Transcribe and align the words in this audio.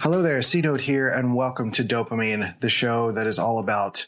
Hello 0.00 0.20
there, 0.20 0.42
C 0.42 0.60
Note 0.60 0.82
here, 0.82 1.08
and 1.08 1.34
welcome 1.34 1.70
to 1.70 1.82
Dopeamine, 1.82 2.60
the 2.60 2.68
show 2.68 3.10
that 3.12 3.26
is 3.26 3.38
all 3.38 3.58
about 3.58 4.06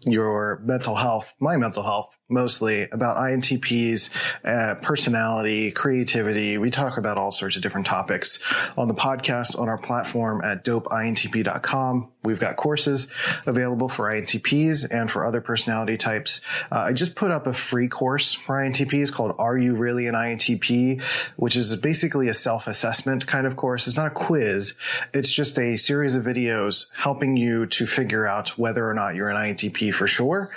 your 0.00 0.60
mental 0.64 0.96
health, 0.96 1.34
my 1.38 1.56
mental 1.56 1.84
health, 1.84 2.18
mostly 2.28 2.88
about 2.90 3.16
INTPs, 3.16 4.10
uh, 4.44 4.74
personality, 4.76 5.70
creativity. 5.70 6.58
We 6.58 6.70
talk 6.70 6.98
about 6.98 7.18
all 7.18 7.30
sorts 7.30 7.56
of 7.56 7.62
different 7.62 7.86
topics 7.86 8.40
on 8.76 8.88
the 8.88 8.94
podcast 8.94 9.58
on 9.58 9.68
our 9.68 9.78
platform 9.78 10.42
at 10.44 10.64
dopeintp.com. 10.64 12.08
We've 12.24 12.40
got 12.40 12.56
courses 12.56 13.06
available 13.46 13.88
for 13.88 14.10
INTPs 14.10 14.90
and 14.90 15.08
for 15.08 15.24
other 15.24 15.40
personality 15.40 15.96
types. 15.96 16.40
Uh, 16.72 16.78
I 16.78 16.92
just 16.92 17.14
put 17.14 17.30
up 17.30 17.46
a 17.46 17.52
free 17.52 17.86
course 17.86 18.32
for 18.32 18.56
INTPs 18.56 19.12
called 19.12 19.36
Are 19.38 19.56
You 19.56 19.74
Really 19.74 20.08
an 20.08 20.14
INTP? 20.14 21.02
which 21.36 21.56
is 21.56 21.74
basically 21.76 22.28
a 22.28 22.34
self-assessment 22.34 23.26
kind 23.26 23.46
of 23.46 23.56
course. 23.56 23.86
It's 23.86 23.96
not 23.96 24.08
a 24.08 24.10
quiz. 24.10 24.74
It's 25.12 25.32
just 25.32 25.58
a 25.58 25.76
series 25.76 26.14
of 26.14 26.24
videos 26.24 26.88
helping 26.94 27.36
you 27.36 27.66
to 27.66 27.86
figure 27.86 28.26
out 28.26 28.50
whether 28.58 28.88
or 28.88 28.94
not 28.94 29.14
you're 29.14 29.28
an 29.28 29.36
INTP 29.36 29.92
for 29.92 30.06
sure. 30.06 30.50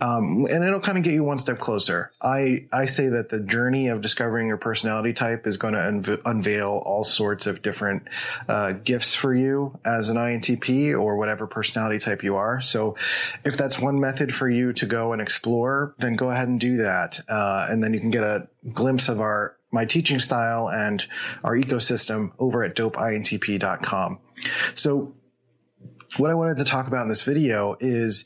Um, 0.00 0.46
and 0.50 0.64
it'll 0.64 0.80
kind 0.80 0.98
of 0.98 1.04
get 1.04 1.13
you 1.14 1.24
one 1.24 1.38
step 1.38 1.58
closer. 1.58 2.12
I, 2.20 2.66
I 2.72 2.84
say 2.84 3.08
that 3.08 3.30
the 3.30 3.40
journey 3.40 3.88
of 3.88 4.00
discovering 4.00 4.48
your 4.48 4.56
personality 4.56 5.12
type 5.12 5.46
is 5.46 5.56
going 5.56 5.74
to 5.74 5.80
unve- 5.80 6.22
unveil 6.24 6.82
all 6.84 7.04
sorts 7.04 7.46
of 7.46 7.62
different 7.62 8.08
uh, 8.48 8.72
gifts 8.72 9.14
for 9.14 9.34
you 9.34 9.78
as 9.84 10.10
an 10.10 10.16
INTP 10.16 10.92
or 10.92 11.16
whatever 11.16 11.46
personality 11.46 11.98
type 11.98 12.22
you 12.22 12.36
are. 12.36 12.60
So 12.60 12.96
if 13.44 13.56
that's 13.56 13.78
one 13.78 14.00
method 14.00 14.34
for 14.34 14.48
you 14.48 14.72
to 14.74 14.86
go 14.86 15.12
and 15.12 15.22
explore, 15.22 15.94
then 15.98 16.16
go 16.16 16.30
ahead 16.30 16.48
and 16.48 16.60
do 16.60 16.78
that. 16.78 17.20
Uh, 17.28 17.66
and 17.70 17.82
then 17.82 17.94
you 17.94 18.00
can 18.00 18.10
get 18.10 18.24
a 18.24 18.48
glimpse 18.72 19.08
of 19.08 19.20
our 19.20 19.56
my 19.72 19.84
teaching 19.84 20.20
style 20.20 20.70
and 20.70 21.04
our 21.42 21.56
ecosystem 21.56 22.30
over 22.38 22.62
at 22.62 22.76
dopeintp.com. 22.76 24.20
So 24.74 25.14
what 26.16 26.30
I 26.30 26.34
wanted 26.34 26.58
to 26.58 26.64
talk 26.64 26.86
about 26.86 27.02
in 27.02 27.08
this 27.08 27.22
video 27.22 27.76
is 27.80 28.24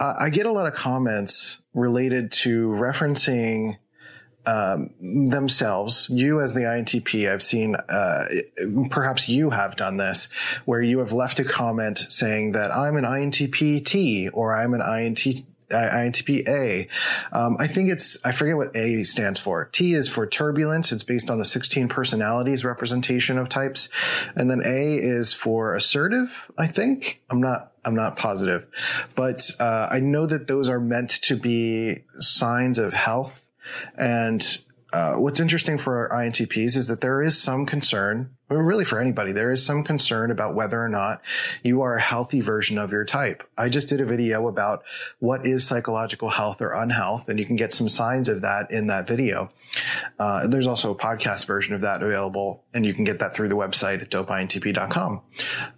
uh, 0.00 0.14
I 0.18 0.30
get 0.30 0.46
a 0.46 0.52
lot 0.52 0.66
of 0.66 0.74
comments 0.74 1.60
related 1.74 2.32
to 2.32 2.68
referencing 2.68 3.76
um, 4.46 4.90
themselves, 5.00 6.08
you 6.08 6.40
as 6.40 6.54
the 6.54 6.60
INTP, 6.60 7.30
I've 7.30 7.42
seen, 7.42 7.74
uh, 7.74 8.26
perhaps 8.90 9.28
you 9.28 9.50
have 9.50 9.76
done 9.76 9.96
this, 9.96 10.28
where 10.64 10.80
you 10.80 11.00
have 11.00 11.12
left 11.12 11.40
a 11.40 11.44
comment 11.44 12.06
saying 12.08 12.52
that 12.52 12.70
I'm 12.70 12.96
an 12.96 13.04
INTP 13.04 13.84
T 13.84 14.28
or 14.28 14.54
I'm 14.54 14.72
an 14.72 14.80
INT, 14.80 15.26
INTP 15.70 16.48
A. 16.48 16.88
Um, 17.32 17.56
I 17.58 17.66
think 17.66 17.90
it's, 17.90 18.16
I 18.24 18.32
forget 18.32 18.56
what 18.56 18.74
A 18.76 19.02
stands 19.04 19.38
for. 19.38 19.66
T 19.72 19.94
is 19.94 20.08
for 20.08 20.26
turbulence. 20.26 20.92
It's 20.92 21.04
based 21.04 21.30
on 21.30 21.38
the 21.38 21.44
16 21.44 21.88
personalities 21.88 22.64
representation 22.64 23.38
of 23.38 23.48
types. 23.48 23.88
And 24.34 24.50
then 24.50 24.62
A 24.64 24.94
is 24.94 25.32
for 25.32 25.74
assertive, 25.74 26.50
I 26.56 26.66
think. 26.66 27.22
I'm 27.30 27.40
not, 27.40 27.72
I'm 27.84 27.94
not 27.94 28.16
positive, 28.16 28.66
but, 29.14 29.50
uh, 29.60 29.88
I 29.90 30.00
know 30.00 30.26
that 30.26 30.46
those 30.46 30.68
are 30.68 30.80
meant 30.80 31.10
to 31.22 31.36
be 31.36 32.04
signs 32.18 32.78
of 32.78 32.92
health 32.92 33.46
and, 33.96 34.58
uh, 34.92 35.14
what's 35.14 35.40
interesting 35.40 35.78
for 35.78 36.08
INTPs 36.12 36.76
is 36.76 36.86
that 36.86 37.00
there 37.00 37.20
is 37.20 37.36
some 37.40 37.66
concern, 37.66 38.36
really 38.48 38.84
for 38.84 39.00
anybody, 39.00 39.32
there 39.32 39.50
is 39.50 39.64
some 39.64 39.82
concern 39.82 40.30
about 40.30 40.54
whether 40.54 40.80
or 40.80 40.88
not 40.88 41.22
you 41.64 41.82
are 41.82 41.96
a 41.96 42.00
healthy 42.00 42.40
version 42.40 42.78
of 42.78 42.92
your 42.92 43.04
type. 43.04 43.42
I 43.58 43.68
just 43.68 43.88
did 43.88 44.00
a 44.00 44.04
video 44.04 44.46
about 44.46 44.84
what 45.18 45.44
is 45.44 45.66
psychological 45.66 46.30
health 46.30 46.62
or 46.62 46.72
unhealth, 46.72 47.28
and 47.28 47.38
you 47.38 47.44
can 47.44 47.56
get 47.56 47.72
some 47.72 47.88
signs 47.88 48.28
of 48.28 48.42
that 48.42 48.70
in 48.70 48.86
that 48.86 49.08
video. 49.08 49.50
Uh, 50.18 50.46
there's 50.46 50.68
also 50.68 50.92
a 50.92 50.96
podcast 50.96 51.46
version 51.46 51.74
of 51.74 51.80
that 51.80 52.02
available, 52.02 52.64
and 52.72 52.86
you 52.86 52.94
can 52.94 53.04
get 53.04 53.18
that 53.18 53.34
through 53.34 53.48
the 53.48 53.56
website 53.56 54.00
at 54.02 54.10
dopeintp.com. 54.10 55.20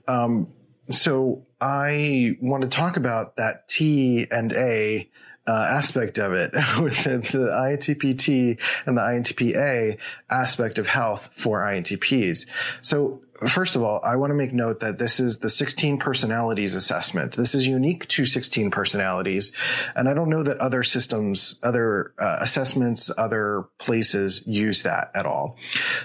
Um, 0.07 0.49
so 0.91 1.47
I 1.61 2.37
want 2.41 2.63
to 2.63 2.69
talk 2.69 2.97
about 2.97 3.37
that 3.37 3.69
T 3.69 4.27
and 4.31 4.53
A 4.53 5.11
uh, 5.49 5.67
aspect 5.71 6.19
of 6.19 6.33
it 6.33 6.53
with 6.81 7.05
the, 7.05 7.19
the 7.19 7.49
INTP-T 7.49 8.59
and 8.87 8.97
the 8.97 9.01
INTP-A 9.01 9.97
aspect 10.31 10.79
of 10.79 10.87
health 10.87 11.31
for 11.33 11.61
INTPs. 11.61 12.47
So 12.83 13.23
first 13.47 13.75
of 13.75 13.83
all, 13.83 14.01
I 14.05 14.17
want 14.17 14.31
to 14.31 14.35
make 14.35 14.53
note 14.53 14.81
that 14.81 14.99
this 14.99 15.21
is 15.21 15.39
the 15.39 15.49
16 15.49 15.99
personalities 15.99 16.75
assessment. 16.75 17.33
This 17.33 17.55
is 17.55 17.67
unique 17.67 18.07
to 18.09 18.27
16 18.27 18.71
personalities. 18.71 19.53
And 19.97 20.09
I 20.09 20.15
don't 20.15 20.29
know 20.29 20.43
that 20.43 20.59
other 20.59 20.83
systems, 20.83 21.59
other 21.63 22.13
uh, 22.19 22.39
assessments, 22.41 23.11
other 23.17 23.65
places 23.79 24.47
use 24.47 24.83
that 24.83 25.11
at 25.15 25.25
all. 25.25 25.57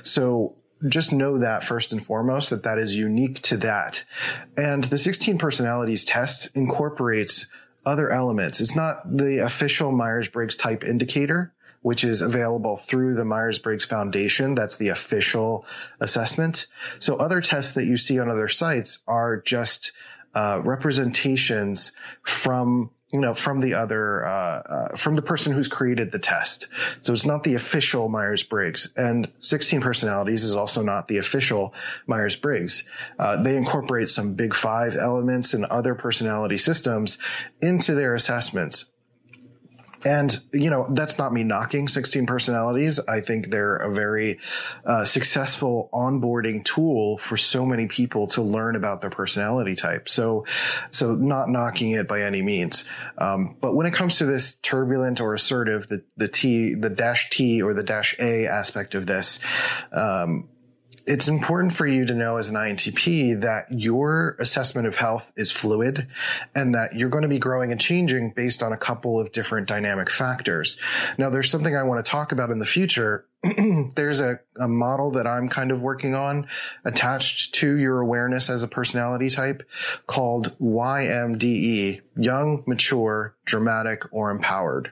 So 0.03 0.55
just 0.87 1.13
know 1.13 1.39
that 1.39 1.63
first 1.63 1.91
and 1.91 2.05
foremost 2.05 2.49
that 2.49 2.63
that 2.63 2.77
is 2.77 2.95
unique 2.95 3.41
to 3.41 3.57
that. 3.57 4.03
And 4.57 4.83
the 4.85 4.97
16 4.97 5.37
personalities 5.37 6.05
test 6.05 6.49
incorporates 6.55 7.47
other 7.85 8.11
elements. 8.11 8.61
It's 8.61 8.75
not 8.75 9.17
the 9.17 9.39
official 9.39 9.91
Myers 9.91 10.29
Briggs 10.29 10.55
type 10.55 10.83
indicator, 10.83 11.53
which 11.81 12.03
is 12.03 12.21
available 12.21 12.77
through 12.77 13.15
the 13.15 13.25
Myers 13.25 13.59
Briggs 13.59 13.85
Foundation. 13.85 14.55
That's 14.55 14.77
the 14.77 14.89
official 14.89 15.65
assessment. 15.99 16.67
So 16.99 17.17
other 17.17 17.41
tests 17.41 17.73
that 17.73 17.85
you 17.85 17.97
see 17.97 18.19
on 18.19 18.29
other 18.29 18.47
sites 18.47 19.03
are 19.07 19.37
just 19.37 19.91
uh, 20.33 20.61
representations 20.63 21.91
from 22.23 22.89
you 23.13 23.19
know, 23.19 23.35
from 23.35 23.59
the 23.59 23.75
other, 23.75 24.25
uh, 24.25 24.29
uh, 24.29 24.97
from 24.97 25.13
the 25.13 25.21
person 25.21 25.53
who's 25.53 25.67
created 25.67 26.11
the 26.11 26.17
test. 26.17 26.67
So 26.99 27.13
it's 27.13 27.27
not 27.27 27.43
the 27.43 27.53
official 27.53 28.09
Myers 28.09 28.41
Briggs. 28.41 28.91
And 28.97 29.31
16 29.39 29.81
personalities 29.81 30.43
is 30.43 30.55
also 30.55 30.81
not 30.81 31.07
the 31.07 31.19
official 31.19 31.75
Myers 32.07 32.35
Briggs. 32.35 32.89
Uh, 33.19 33.41
they 33.41 33.55
incorporate 33.55 34.09
some 34.09 34.33
big 34.33 34.55
five 34.55 34.95
elements 34.95 35.53
and 35.53 35.65
other 35.65 35.93
personality 35.93 36.57
systems 36.57 37.19
into 37.61 37.93
their 37.93 38.15
assessments. 38.15 38.85
And, 40.05 40.37
you 40.51 40.69
know, 40.69 40.87
that's 40.89 41.17
not 41.17 41.33
me 41.33 41.43
knocking 41.43 41.87
16 41.87 42.25
personalities. 42.25 42.99
I 42.99 43.21
think 43.21 43.49
they're 43.49 43.77
a 43.77 43.91
very 43.91 44.39
uh, 44.85 45.05
successful 45.05 45.89
onboarding 45.93 46.63
tool 46.63 47.17
for 47.17 47.37
so 47.37 47.65
many 47.65 47.87
people 47.87 48.27
to 48.27 48.41
learn 48.41 48.75
about 48.75 49.01
their 49.01 49.09
personality 49.09 49.75
type. 49.75 50.09
So, 50.09 50.45
so 50.91 51.15
not 51.15 51.49
knocking 51.49 51.91
it 51.91 52.07
by 52.07 52.23
any 52.23 52.41
means. 52.41 52.85
Um, 53.17 53.55
but 53.59 53.75
when 53.75 53.85
it 53.87 53.93
comes 53.93 54.17
to 54.17 54.25
this 54.25 54.53
turbulent 54.53 55.21
or 55.21 55.33
assertive, 55.33 55.87
the, 55.87 56.03
the 56.17 56.27
T, 56.27 56.75
the 56.75 56.89
dash 56.89 57.29
T 57.29 57.61
or 57.61 57.73
the 57.73 57.83
dash 57.83 58.15
A 58.19 58.47
aspect 58.47 58.95
of 58.95 59.05
this, 59.05 59.39
um, 59.91 60.49
it's 61.05 61.27
important 61.27 61.73
for 61.73 61.85
you 61.85 62.05
to 62.05 62.13
know 62.13 62.37
as 62.37 62.49
an 62.49 62.55
INTP 62.55 63.41
that 63.41 63.65
your 63.69 64.37
assessment 64.39 64.87
of 64.87 64.95
health 64.95 65.31
is 65.35 65.51
fluid 65.51 66.07
and 66.55 66.75
that 66.75 66.95
you're 66.95 67.09
going 67.09 67.23
to 67.23 67.27
be 67.27 67.39
growing 67.39 67.71
and 67.71 67.81
changing 67.81 68.31
based 68.31 68.63
on 68.63 68.71
a 68.71 68.77
couple 68.77 69.19
of 69.19 69.31
different 69.31 69.67
dynamic 69.67 70.09
factors. 70.09 70.79
Now, 71.17 71.29
there's 71.29 71.51
something 71.51 71.75
I 71.75 71.83
want 71.83 72.03
to 72.03 72.09
talk 72.09 72.31
about 72.31 72.51
in 72.51 72.59
the 72.59 72.65
future. 72.65 73.25
there's 73.95 74.21
a, 74.21 74.39
a 74.57 74.67
model 74.67 75.11
that 75.11 75.27
I'm 75.27 75.49
kind 75.49 75.71
of 75.71 75.81
working 75.81 76.15
on 76.15 76.47
attached 76.85 77.55
to 77.55 77.77
your 77.77 77.99
awareness 77.99 78.49
as 78.49 78.63
a 78.63 78.67
personality 78.67 79.29
type 79.29 79.63
called 80.07 80.57
YMDE, 80.59 82.01
young, 82.15 82.63
mature, 82.65 83.35
dramatic, 83.45 84.03
or 84.13 84.31
empowered. 84.31 84.91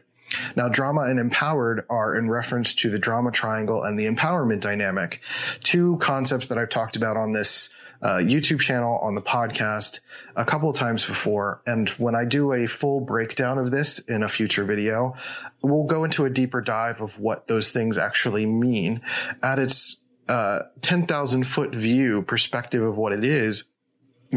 Now, 0.55 0.69
drama 0.69 1.01
and 1.01 1.19
empowered 1.19 1.85
are 1.89 2.15
in 2.15 2.29
reference 2.29 2.73
to 2.75 2.89
the 2.89 2.99
drama 2.99 3.31
triangle 3.31 3.83
and 3.83 3.99
the 3.99 4.07
empowerment 4.07 4.61
dynamic, 4.61 5.21
two 5.63 5.97
concepts 5.97 6.47
that 6.47 6.57
I've 6.57 6.69
talked 6.69 6.95
about 6.95 7.17
on 7.17 7.31
this 7.31 7.69
uh, 8.01 8.15
YouTube 8.15 8.59
channel, 8.59 8.97
on 8.99 9.15
the 9.15 9.21
podcast 9.21 9.99
a 10.35 10.43
couple 10.43 10.69
of 10.69 10.75
times 10.75 11.05
before. 11.05 11.61
And 11.65 11.89
when 11.89 12.15
I 12.15 12.25
do 12.25 12.53
a 12.53 12.67
full 12.67 12.99
breakdown 12.99 13.57
of 13.57 13.71
this 13.71 13.99
in 13.99 14.23
a 14.23 14.29
future 14.29 14.63
video, 14.63 15.15
we'll 15.61 15.85
go 15.85 16.03
into 16.03 16.25
a 16.25 16.29
deeper 16.29 16.61
dive 16.61 17.01
of 17.01 17.19
what 17.19 17.47
those 17.47 17.69
things 17.69 17.97
actually 17.97 18.45
mean 18.45 19.01
at 19.43 19.59
its 19.59 20.01
uh, 20.27 20.63
10,000 20.81 21.43
foot 21.45 21.75
view 21.75 22.21
perspective 22.21 22.81
of 22.81 22.97
what 22.97 23.11
it 23.11 23.23
is 23.23 23.65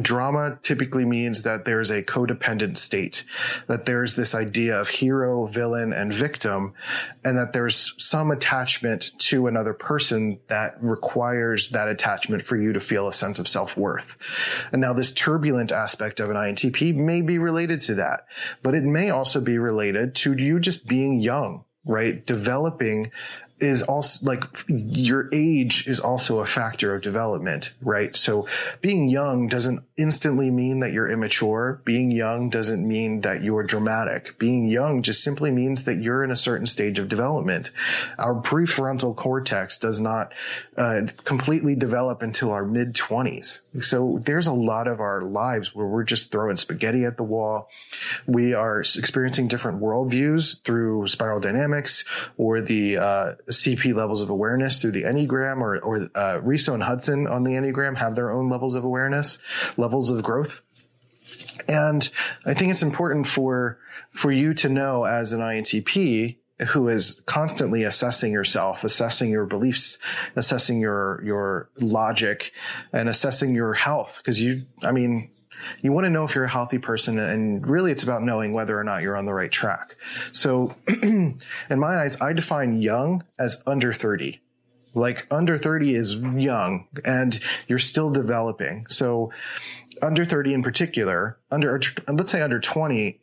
drama 0.00 0.58
typically 0.62 1.04
means 1.04 1.42
that 1.42 1.64
there's 1.64 1.90
a 1.90 2.02
codependent 2.02 2.76
state, 2.76 3.24
that 3.68 3.86
there's 3.86 4.16
this 4.16 4.34
idea 4.34 4.80
of 4.80 4.88
hero, 4.88 5.46
villain, 5.46 5.92
and 5.92 6.12
victim, 6.12 6.74
and 7.24 7.38
that 7.38 7.52
there's 7.52 7.94
some 7.98 8.30
attachment 8.30 9.12
to 9.18 9.46
another 9.46 9.72
person 9.72 10.38
that 10.48 10.76
requires 10.82 11.70
that 11.70 11.88
attachment 11.88 12.44
for 12.44 12.56
you 12.56 12.72
to 12.72 12.80
feel 12.80 13.08
a 13.08 13.12
sense 13.12 13.38
of 13.38 13.48
self 13.48 13.76
worth. 13.76 14.16
And 14.72 14.80
now 14.80 14.92
this 14.92 15.12
turbulent 15.12 15.72
aspect 15.72 16.20
of 16.20 16.30
an 16.30 16.36
INTP 16.36 16.94
may 16.94 17.22
be 17.22 17.38
related 17.38 17.80
to 17.82 17.94
that, 17.96 18.26
but 18.62 18.74
it 18.74 18.82
may 18.82 19.10
also 19.10 19.40
be 19.40 19.58
related 19.58 20.14
to 20.16 20.34
you 20.34 20.58
just 20.58 20.86
being 20.86 21.20
young 21.20 21.64
right? 21.86 22.24
Developing 22.24 23.10
is 23.60 23.82
also 23.82 24.26
like 24.26 24.44
your 24.66 25.30
age 25.32 25.86
is 25.86 26.00
also 26.00 26.40
a 26.40 26.46
factor 26.46 26.94
of 26.94 27.02
development, 27.02 27.72
right? 27.80 28.14
So 28.16 28.48
being 28.80 29.08
young 29.08 29.46
doesn't 29.46 29.84
instantly 29.96 30.50
mean 30.50 30.80
that 30.80 30.92
you're 30.92 31.08
immature. 31.08 31.80
Being 31.84 32.10
young 32.10 32.50
doesn't 32.50 32.86
mean 32.86 33.20
that 33.20 33.42
you're 33.44 33.62
dramatic. 33.62 34.38
Being 34.38 34.66
young 34.66 35.02
just 35.02 35.22
simply 35.22 35.52
means 35.52 35.84
that 35.84 36.02
you're 36.02 36.24
in 36.24 36.32
a 36.32 36.36
certain 36.36 36.66
stage 36.66 36.98
of 36.98 37.08
development. 37.08 37.70
Our 38.18 38.34
prefrontal 38.34 39.14
cortex 39.14 39.78
does 39.78 40.00
not 40.00 40.32
uh, 40.76 41.02
completely 41.24 41.76
develop 41.76 42.22
until 42.22 42.50
our 42.50 42.64
mid 42.64 42.94
20s. 42.94 43.60
So 43.80 44.20
there's 44.24 44.48
a 44.48 44.52
lot 44.52 44.88
of 44.88 45.00
our 45.00 45.22
lives 45.22 45.74
where 45.74 45.86
we're 45.86 46.04
just 46.04 46.32
throwing 46.32 46.56
spaghetti 46.56 47.04
at 47.04 47.16
the 47.16 47.22
wall. 47.22 47.68
We 48.26 48.52
are 48.52 48.80
experiencing 48.80 49.46
different 49.46 49.80
worldviews 49.80 50.60
through 50.62 51.06
spiral 51.06 51.38
dynamics 51.38 52.04
or 52.36 52.60
the 52.60 52.98
uh, 52.98 53.34
CP 53.62 53.94
levels 53.94 54.22
of 54.22 54.30
awareness 54.30 54.80
through 54.80 54.92
the 54.92 55.02
Enneagram 55.02 55.60
or, 55.60 55.78
or 55.78 56.08
uh, 56.14 56.40
Riso 56.42 56.74
and 56.74 56.82
Hudson 56.82 57.26
on 57.26 57.44
the 57.44 57.52
Enneagram 57.52 57.96
have 57.96 58.14
their 58.14 58.30
own 58.30 58.48
levels 58.48 58.74
of 58.74 58.84
awareness, 58.84 59.38
levels 59.76 60.10
of 60.10 60.22
growth. 60.22 60.60
And 61.68 62.08
I 62.44 62.54
think 62.54 62.70
it's 62.70 62.82
important 62.82 63.26
for, 63.26 63.78
for 64.10 64.30
you 64.30 64.54
to 64.54 64.68
know 64.68 65.04
as 65.04 65.32
an 65.32 65.40
INTP 65.40 66.36
who 66.68 66.88
is 66.88 67.20
constantly 67.26 67.82
assessing 67.82 68.32
yourself, 68.32 68.84
assessing 68.84 69.30
your 69.30 69.44
beliefs, 69.44 69.98
assessing 70.36 70.80
your, 70.80 71.20
your 71.24 71.68
logic 71.80 72.52
and 72.92 73.08
assessing 73.08 73.54
your 73.54 73.74
health. 73.74 74.22
Cause 74.24 74.40
you, 74.40 74.64
I 74.82 74.92
mean, 74.92 75.30
you 75.80 75.92
want 75.92 76.04
to 76.04 76.10
know 76.10 76.24
if 76.24 76.34
you're 76.34 76.44
a 76.44 76.50
healthy 76.50 76.78
person 76.78 77.18
and 77.18 77.66
really 77.66 77.92
it's 77.92 78.02
about 78.02 78.22
knowing 78.22 78.52
whether 78.52 78.78
or 78.78 78.84
not 78.84 79.02
you're 79.02 79.16
on 79.16 79.26
the 79.26 79.34
right 79.34 79.50
track. 79.50 79.96
So 80.32 80.74
in 80.88 81.40
my 81.70 82.02
eyes, 82.02 82.20
I 82.20 82.32
define 82.32 82.80
young 82.80 83.24
as 83.38 83.62
under 83.66 83.92
30. 83.92 84.40
Like 84.94 85.26
under 85.30 85.58
30 85.58 85.94
is 85.94 86.14
young 86.14 86.86
and 87.04 87.38
you're 87.66 87.78
still 87.80 88.10
developing. 88.10 88.86
So 88.88 89.32
under 90.02 90.24
30 90.24 90.54
in 90.54 90.62
particular, 90.62 91.38
under, 91.50 91.80
let's 92.08 92.30
say 92.30 92.42
under 92.42 92.60
20, 92.60 93.20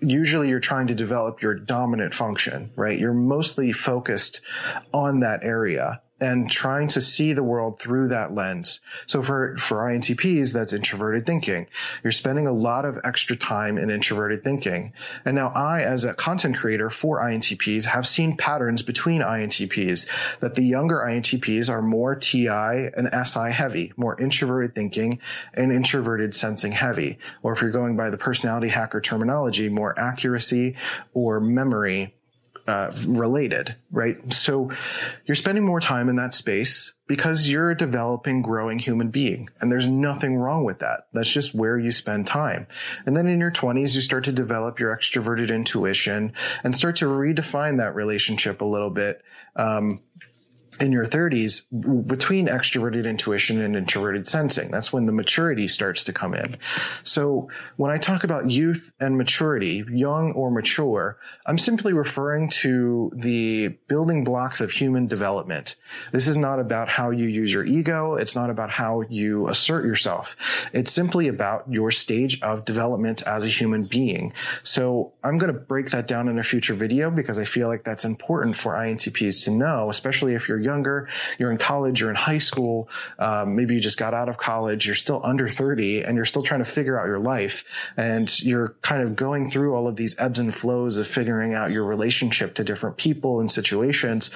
usually 0.00 0.48
you're 0.48 0.60
trying 0.60 0.86
to 0.86 0.94
develop 0.94 1.42
your 1.42 1.54
dominant 1.54 2.14
function, 2.14 2.72
right? 2.76 2.98
You're 2.98 3.12
mostly 3.12 3.72
focused 3.72 4.40
on 4.94 5.20
that 5.20 5.44
area 5.44 6.00
and 6.20 6.50
trying 6.50 6.88
to 6.88 7.00
see 7.00 7.32
the 7.32 7.42
world 7.42 7.78
through 7.78 8.08
that 8.08 8.34
lens. 8.34 8.80
So 9.06 9.22
for, 9.22 9.56
for 9.58 9.78
INTPs, 9.78 10.52
that's 10.52 10.72
introverted 10.72 11.26
thinking. 11.26 11.66
You're 12.02 12.12
spending 12.12 12.46
a 12.46 12.52
lot 12.52 12.84
of 12.84 12.98
extra 13.04 13.36
time 13.36 13.78
in 13.78 13.90
introverted 13.90 14.44
thinking. 14.44 14.92
And 15.24 15.34
now 15.34 15.48
I, 15.48 15.82
as 15.82 16.04
a 16.04 16.14
content 16.14 16.56
creator 16.56 16.90
for 16.90 17.20
INTPs, 17.20 17.84
have 17.84 18.06
seen 18.06 18.36
patterns 18.36 18.82
between 18.82 19.22
INTPs 19.22 20.08
that 20.40 20.54
the 20.54 20.64
younger 20.64 20.98
INTPs 20.98 21.70
are 21.70 21.82
more 21.82 22.14
TI 22.14 22.48
and 22.48 23.08
SI 23.26 23.50
heavy, 23.50 23.92
more 23.96 24.20
introverted 24.20 24.74
thinking 24.74 25.20
and 25.54 25.72
introverted 25.72 26.34
sensing 26.34 26.72
heavy. 26.72 27.18
Or 27.42 27.52
if 27.52 27.62
you're 27.62 27.70
going 27.70 27.96
by 27.96 28.10
the 28.10 28.18
personality 28.18 28.68
hacker 28.68 29.00
terminology, 29.00 29.68
more 29.68 29.98
accuracy 29.98 30.76
or 31.14 31.40
memory 31.40 32.14
uh, 32.70 32.92
related, 33.04 33.74
right? 33.90 34.32
So 34.32 34.70
you're 35.26 35.34
spending 35.34 35.66
more 35.66 35.80
time 35.80 36.08
in 36.08 36.14
that 36.16 36.34
space 36.34 36.94
because 37.08 37.48
you're 37.48 37.72
a 37.72 37.76
developing, 37.76 38.42
growing 38.42 38.78
human 38.78 39.10
being. 39.10 39.48
And 39.60 39.72
there's 39.72 39.88
nothing 39.88 40.36
wrong 40.36 40.62
with 40.62 40.78
that. 40.78 41.08
That's 41.12 41.28
just 41.28 41.52
where 41.52 41.76
you 41.76 41.90
spend 41.90 42.28
time. 42.28 42.68
And 43.06 43.16
then 43.16 43.26
in 43.26 43.40
your 43.40 43.50
20s, 43.50 43.96
you 43.96 44.00
start 44.00 44.22
to 44.26 44.32
develop 44.32 44.78
your 44.78 44.96
extroverted 44.96 45.52
intuition 45.52 46.32
and 46.62 46.72
start 46.72 46.94
to 46.96 47.06
redefine 47.06 47.78
that 47.78 47.96
relationship 47.96 48.60
a 48.60 48.64
little 48.64 48.90
bit. 48.90 49.20
Um, 49.56 50.00
in 50.80 50.92
your 50.92 51.04
30s 51.04 51.66
between 52.06 52.48
extroverted 52.48 53.04
intuition 53.04 53.60
and 53.60 53.76
introverted 53.76 54.26
sensing. 54.26 54.70
That's 54.70 54.92
when 54.92 55.06
the 55.06 55.12
maturity 55.12 55.68
starts 55.68 56.04
to 56.04 56.12
come 56.12 56.34
in. 56.34 56.56
So 57.02 57.50
when 57.76 57.90
I 57.90 57.98
talk 57.98 58.24
about 58.24 58.50
youth 58.50 58.92
and 58.98 59.18
maturity, 59.18 59.84
young 59.90 60.32
or 60.32 60.50
mature, 60.50 61.18
I'm 61.44 61.58
simply 61.58 61.92
referring 61.92 62.48
to 62.60 63.12
the 63.14 63.68
building 63.88 64.24
blocks 64.24 64.60
of 64.60 64.70
human 64.70 65.06
development. 65.06 65.76
This 66.12 66.26
is 66.26 66.36
not 66.36 66.58
about 66.58 66.88
how 66.88 67.10
you 67.10 67.26
use 67.26 67.52
your 67.52 67.64
ego. 67.64 68.14
It's 68.14 68.34
not 68.34 68.48
about 68.48 68.70
how 68.70 69.02
you 69.02 69.48
assert 69.48 69.84
yourself. 69.84 70.34
It's 70.72 70.92
simply 70.92 71.28
about 71.28 71.70
your 71.70 71.90
stage 71.90 72.40
of 72.40 72.64
development 72.64 73.22
as 73.22 73.44
a 73.44 73.48
human 73.48 73.84
being. 73.84 74.32
So 74.62 75.12
I'm 75.22 75.36
going 75.36 75.52
to 75.52 75.58
break 75.58 75.90
that 75.90 76.08
down 76.08 76.28
in 76.28 76.38
a 76.38 76.42
future 76.42 76.74
video 76.74 77.10
because 77.10 77.38
I 77.38 77.44
feel 77.44 77.68
like 77.68 77.84
that's 77.84 78.04
important 78.04 78.56
for 78.56 78.72
INTPs 78.72 79.44
to 79.44 79.50
know, 79.50 79.90
especially 79.90 80.34
if 80.34 80.48
you're 80.48 80.58
young 80.58 80.69
younger, 80.70 81.08
you're 81.38 81.50
in 81.50 81.58
college, 81.58 82.00
you're 82.00 82.10
in 82.10 82.16
high 82.30 82.38
school, 82.38 82.88
um, 83.18 83.56
maybe 83.56 83.74
you 83.74 83.80
just 83.80 83.98
got 83.98 84.14
out 84.14 84.28
of 84.28 84.36
college, 84.36 84.86
you're 84.86 84.94
still 85.06 85.20
under 85.24 85.48
30 85.48 86.02
and 86.02 86.16
you're 86.16 86.30
still 86.32 86.42
trying 86.42 86.62
to 86.66 86.70
figure 86.78 86.98
out 86.98 87.06
your 87.06 87.18
life 87.18 87.64
and 87.96 88.26
you're 88.42 88.70
kind 88.82 89.02
of 89.02 89.16
going 89.16 89.50
through 89.50 89.74
all 89.74 89.86
of 89.86 89.96
these 89.96 90.14
ebbs 90.18 90.38
and 90.38 90.54
flows 90.54 90.96
of 90.96 91.06
figuring 91.06 91.54
out 91.54 91.70
your 91.70 91.84
relationship 91.84 92.54
to 92.54 92.62
different 92.64 92.96
people 92.96 93.40
and 93.40 93.50
situations. 93.50 94.30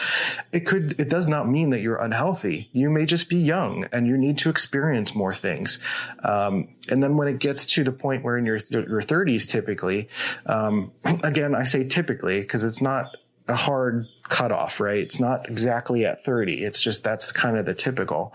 It 0.52 0.66
could, 0.66 0.98
it 0.98 1.08
does 1.08 1.28
not 1.28 1.48
mean 1.48 1.70
that 1.70 1.80
you're 1.80 2.02
unhealthy. 2.02 2.68
You 2.72 2.90
may 2.90 3.06
just 3.06 3.28
be 3.28 3.36
young 3.36 3.86
and 3.92 4.06
you 4.06 4.16
need 4.16 4.38
to 4.38 4.50
experience 4.50 5.14
more 5.14 5.34
things. 5.34 5.78
Um, 6.22 6.68
and 6.90 7.02
then 7.02 7.16
when 7.16 7.28
it 7.28 7.38
gets 7.38 7.66
to 7.74 7.84
the 7.84 7.92
point 7.92 8.24
where 8.24 8.36
in 8.36 8.44
your, 8.44 8.58
your 8.70 9.02
30s, 9.02 9.48
typically, 9.48 10.08
um, 10.46 10.90
again, 11.22 11.54
I 11.54 11.64
say 11.64 11.84
typically 11.84 12.40
because 12.40 12.64
it's 12.64 12.82
not 12.82 13.06
a 13.48 13.56
hard 13.56 14.06
cutoff, 14.28 14.80
right? 14.80 14.98
It's 14.98 15.20
not 15.20 15.48
exactly 15.48 16.06
at 16.06 16.24
30. 16.24 16.64
It's 16.64 16.82
just 16.82 17.04
that's 17.04 17.32
kind 17.32 17.56
of 17.56 17.66
the 17.66 17.74
typical. 17.74 18.34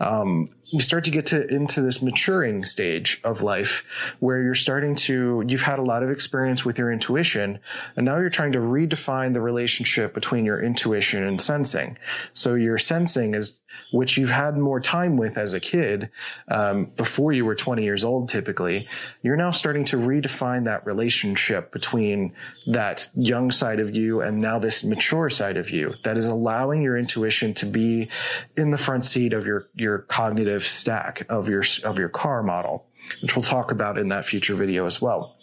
Um, 0.00 0.50
you 0.70 0.80
start 0.80 1.04
to 1.04 1.10
get 1.10 1.26
to 1.26 1.46
into 1.46 1.80
this 1.80 2.02
maturing 2.02 2.64
stage 2.64 3.20
of 3.24 3.42
life 3.42 3.84
where 4.20 4.42
you're 4.42 4.54
starting 4.54 4.94
to 4.94 5.42
you've 5.46 5.62
had 5.62 5.78
a 5.78 5.82
lot 5.82 6.02
of 6.02 6.10
experience 6.10 6.64
with 6.64 6.78
your 6.78 6.92
intuition 6.92 7.58
and 7.96 8.04
now 8.04 8.18
you're 8.18 8.28
trying 8.28 8.52
to 8.52 8.58
redefine 8.58 9.32
the 9.32 9.40
relationship 9.40 10.12
between 10.12 10.44
your 10.44 10.62
intuition 10.62 11.22
and 11.22 11.40
sensing 11.40 11.96
so 12.34 12.54
your 12.54 12.76
sensing 12.76 13.34
is 13.34 13.58
which 13.92 14.16
you've 14.16 14.30
had 14.30 14.56
more 14.56 14.80
time 14.80 15.16
with 15.16 15.38
as 15.38 15.54
a 15.54 15.60
kid 15.60 16.10
um, 16.48 16.84
before 16.96 17.32
you 17.32 17.44
were 17.44 17.54
20 17.54 17.82
years 17.82 18.04
old 18.04 18.28
typically 18.28 18.86
you're 19.22 19.36
now 19.36 19.50
starting 19.50 19.84
to 19.84 19.96
redefine 19.96 20.64
that 20.64 20.84
relationship 20.86 21.72
between 21.72 22.32
that 22.66 23.08
young 23.14 23.50
side 23.50 23.80
of 23.80 23.94
you 23.94 24.20
and 24.20 24.38
now 24.38 24.58
this 24.58 24.84
mature 24.84 25.30
side 25.30 25.56
of 25.56 25.70
you 25.70 25.94
that 26.04 26.16
is 26.16 26.26
allowing 26.26 26.82
your 26.82 26.96
intuition 26.96 27.54
to 27.54 27.66
be 27.66 28.08
in 28.56 28.70
the 28.70 28.78
front 28.78 29.04
seat 29.04 29.32
of 29.32 29.46
your 29.46 29.68
your 29.74 30.00
cognitive 30.00 30.62
stack 30.62 31.24
of 31.28 31.48
your 31.48 31.62
of 31.84 31.98
your 31.98 32.08
car 32.08 32.42
model 32.42 32.86
which 33.22 33.34
we'll 33.34 33.42
talk 33.42 33.70
about 33.70 33.98
in 33.98 34.08
that 34.08 34.26
future 34.26 34.54
video 34.54 34.84
as 34.86 35.00
well 35.00 35.37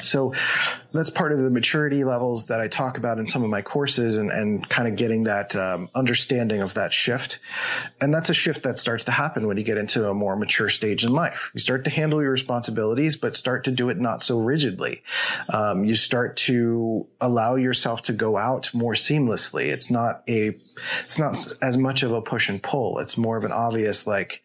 so 0.00 0.34
that's 0.92 1.10
part 1.10 1.32
of 1.32 1.40
the 1.40 1.50
maturity 1.50 2.04
levels 2.04 2.46
that 2.46 2.60
I 2.60 2.68
talk 2.68 2.98
about 2.98 3.18
in 3.18 3.26
some 3.26 3.42
of 3.42 3.50
my 3.50 3.62
courses 3.62 4.16
and, 4.16 4.30
and 4.30 4.68
kind 4.68 4.88
of 4.88 4.96
getting 4.96 5.24
that 5.24 5.56
um, 5.56 5.88
understanding 5.94 6.60
of 6.60 6.74
that 6.74 6.92
shift. 6.92 7.38
And 8.00 8.12
that's 8.12 8.28
a 8.28 8.34
shift 8.34 8.62
that 8.64 8.78
starts 8.78 9.04
to 9.06 9.10
happen 9.10 9.46
when 9.46 9.56
you 9.56 9.62
get 9.62 9.78
into 9.78 10.08
a 10.08 10.14
more 10.14 10.36
mature 10.36 10.68
stage 10.68 11.04
in 11.04 11.12
life. 11.12 11.50
You 11.54 11.60
start 11.60 11.84
to 11.84 11.90
handle 11.90 12.20
your 12.20 12.30
responsibilities, 12.30 13.16
but 13.16 13.36
start 13.36 13.64
to 13.64 13.70
do 13.70 13.88
it 13.88 13.98
not 13.98 14.22
so 14.22 14.38
rigidly. 14.38 15.02
Um, 15.48 15.84
you 15.84 15.94
start 15.94 16.36
to 16.38 17.06
allow 17.20 17.54
yourself 17.54 18.02
to 18.02 18.12
go 18.12 18.36
out 18.36 18.72
more 18.74 18.94
seamlessly. 18.94 19.66
It's 19.66 19.90
not 19.90 20.22
a, 20.28 20.56
it's 21.04 21.18
not 21.18 21.36
as 21.62 21.76
much 21.76 22.02
of 22.02 22.12
a 22.12 22.20
push 22.20 22.48
and 22.48 22.62
pull. 22.62 22.98
It's 22.98 23.16
more 23.16 23.36
of 23.36 23.44
an 23.44 23.52
obvious, 23.52 24.06
like, 24.06 24.42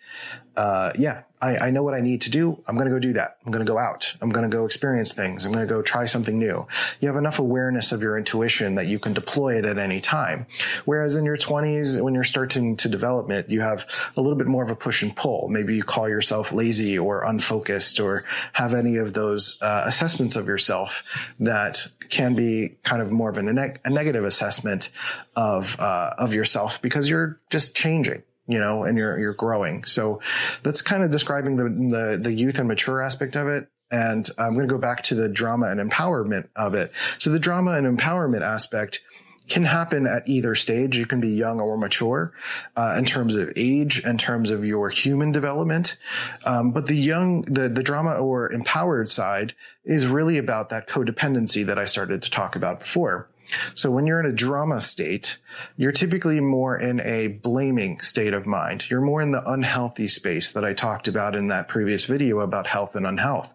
uh, 0.57 0.91
yeah, 0.97 1.21
I, 1.39 1.67
I, 1.67 1.69
know 1.69 1.83
what 1.83 1.93
I 1.93 2.01
need 2.01 2.21
to 2.21 2.31
do. 2.31 2.59
I'm 2.65 2.75
going 2.75 2.89
to 2.89 2.93
go 2.93 2.97
do 2.97 3.13
that. 3.13 3.37
I'm 3.45 3.51
going 3.51 3.63
to 3.63 3.71
go 3.71 3.77
out. 3.77 4.11
I'm 4.21 4.31
going 4.31 4.49
to 4.49 4.57
go 4.57 4.65
experience 4.65 5.13
things. 5.13 5.45
I'm 5.45 5.51
going 5.51 5.67
to 5.67 5.71
go 5.71 5.83
try 5.83 6.05
something 6.05 6.39
new. 6.39 6.65
You 6.99 7.07
have 7.07 7.15
enough 7.15 7.37
awareness 7.37 7.91
of 7.91 8.01
your 8.01 8.17
intuition 8.17 8.73
that 8.73 8.87
you 8.87 8.97
can 8.97 9.13
deploy 9.13 9.59
it 9.59 9.65
at 9.65 9.77
any 9.77 10.01
time. 10.01 10.47
Whereas 10.85 11.15
in 11.15 11.25
your 11.25 11.37
20s, 11.37 12.01
when 12.01 12.15
you're 12.15 12.23
starting 12.23 12.75
to 12.77 12.89
develop 12.89 13.29
it, 13.29 13.51
you 13.51 13.61
have 13.61 13.85
a 14.15 14.21
little 14.21 14.35
bit 14.35 14.47
more 14.47 14.63
of 14.63 14.71
a 14.71 14.75
push 14.75 15.03
and 15.03 15.15
pull. 15.15 15.47
Maybe 15.47 15.75
you 15.75 15.83
call 15.83 16.09
yourself 16.09 16.51
lazy 16.51 16.97
or 16.97 17.23
unfocused 17.23 17.99
or 17.99 18.23
have 18.53 18.73
any 18.73 18.97
of 18.97 19.13
those 19.13 19.61
uh, 19.61 19.83
assessments 19.85 20.35
of 20.35 20.47
yourself 20.47 21.03
that 21.39 21.85
can 22.09 22.33
be 22.33 22.77
kind 22.81 22.99
of 22.99 23.11
more 23.11 23.29
of 23.29 23.37
a, 23.37 23.41
a 23.85 23.89
negative 23.91 24.25
assessment 24.25 24.89
of 25.35 25.79
uh, 25.79 26.15
of 26.17 26.33
yourself 26.33 26.81
because 26.81 27.07
you're 27.07 27.39
just 27.51 27.75
changing 27.75 28.23
you 28.47 28.59
know, 28.59 28.83
and 28.83 28.97
you're 28.97 29.19
you're 29.19 29.33
growing. 29.33 29.83
So 29.83 30.21
that's 30.63 30.81
kind 30.81 31.03
of 31.03 31.11
describing 31.11 31.57
the 31.57 31.63
the, 31.63 32.17
the 32.17 32.33
youth 32.33 32.59
and 32.59 32.67
mature 32.67 33.01
aspect 33.01 33.35
of 33.35 33.47
it. 33.47 33.69
And 33.89 34.29
I'm 34.37 34.53
going 34.53 34.67
to 34.67 34.73
go 34.73 34.79
back 34.79 35.03
to 35.03 35.15
the 35.15 35.29
drama 35.29 35.67
and 35.67 35.79
empowerment 35.79 36.49
of 36.55 36.73
it. 36.73 36.91
So 37.19 37.29
the 37.29 37.39
drama 37.39 37.71
and 37.71 37.97
empowerment 37.97 38.41
aspect 38.41 39.01
can 39.47 39.63
happen 39.63 40.05
at 40.05 40.27
either 40.27 40.55
stage. 40.55 40.97
You 40.97 41.05
can 41.05 41.21
be 41.21 41.29
young 41.29 41.59
or 41.59 41.77
mature 41.77 42.33
uh, 42.75 42.95
in 42.97 43.05
terms 43.05 43.35
of 43.35 43.53
age, 43.55 44.03
in 44.05 44.17
terms 44.17 44.51
of 44.51 44.65
your 44.65 44.89
human 44.89 45.31
development. 45.31 45.97
Um, 46.43 46.71
but 46.71 46.87
the 46.87 46.95
young, 46.95 47.43
the, 47.43 47.69
the 47.69 47.83
drama 47.83 48.15
or 48.15 48.51
empowered 48.51 49.09
side 49.09 49.55
is 49.85 50.05
really 50.05 50.37
about 50.37 50.69
that 50.69 50.87
codependency 50.87 51.65
that 51.65 51.79
I 51.79 51.85
started 51.85 52.21
to 52.23 52.31
talk 52.31 52.55
about 52.55 52.79
before. 52.79 53.29
So 53.75 53.91
when 53.91 54.05
you're 54.05 54.19
in 54.19 54.25
a 54.25 54.31
drama 54.31 54.81
state, 54.81 55.37
you're 55.77 55.91
typically 55.91 56.39
more 56.39 56.77
in 56.77 56.99
a 57.01 57.27
blaming 57.27 57.99
state 58.01 58.33
of 58.33 58.45
mind. 58.45 58.89
You're 58.89 59.01
more 59.01 59.21
in 59.21 59.31
the 59.31 59.49
unhealthy 59.49 60.07
space 60.07 60.51
that 60.51 60.65
I 60.65 60.73
talked 60.73 61.07
about 61.07 61.35
in 61.35 61.47
that 61.47 61.67
previous 61.67 62.05
video 62.05 62.39
about 62.41 62.67
health 62.67 62.95
and 62.95 63.05
unhealth. 63.05 63.53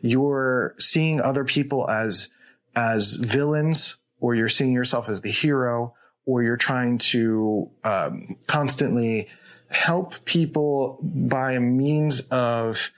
You're 0.00 0.74
seeing 0.78 1.20
other 1.20 1.44
people 1.44 1.88
as, 1.90 2.28
as 2.74 3.14
villains, 3.14 3.96
or 4.20 4.34
you're 4.34 4.48
seeing 4.48 4.72
yourself 4.72 5.08
as 5.08 5.20
the 5.20 5.30
hero, 5.30 5.94
or 6.24 6.42
you're 6.42 6.56
trying 6.56 6.98
to 6.98 7.70
um, 7.84 8.36
constantly 8.46 9.28
help 9.68 10.24
people 10.24 10.98
by 11.02 11.58
means 11.58 12.20
of 12.30 12.90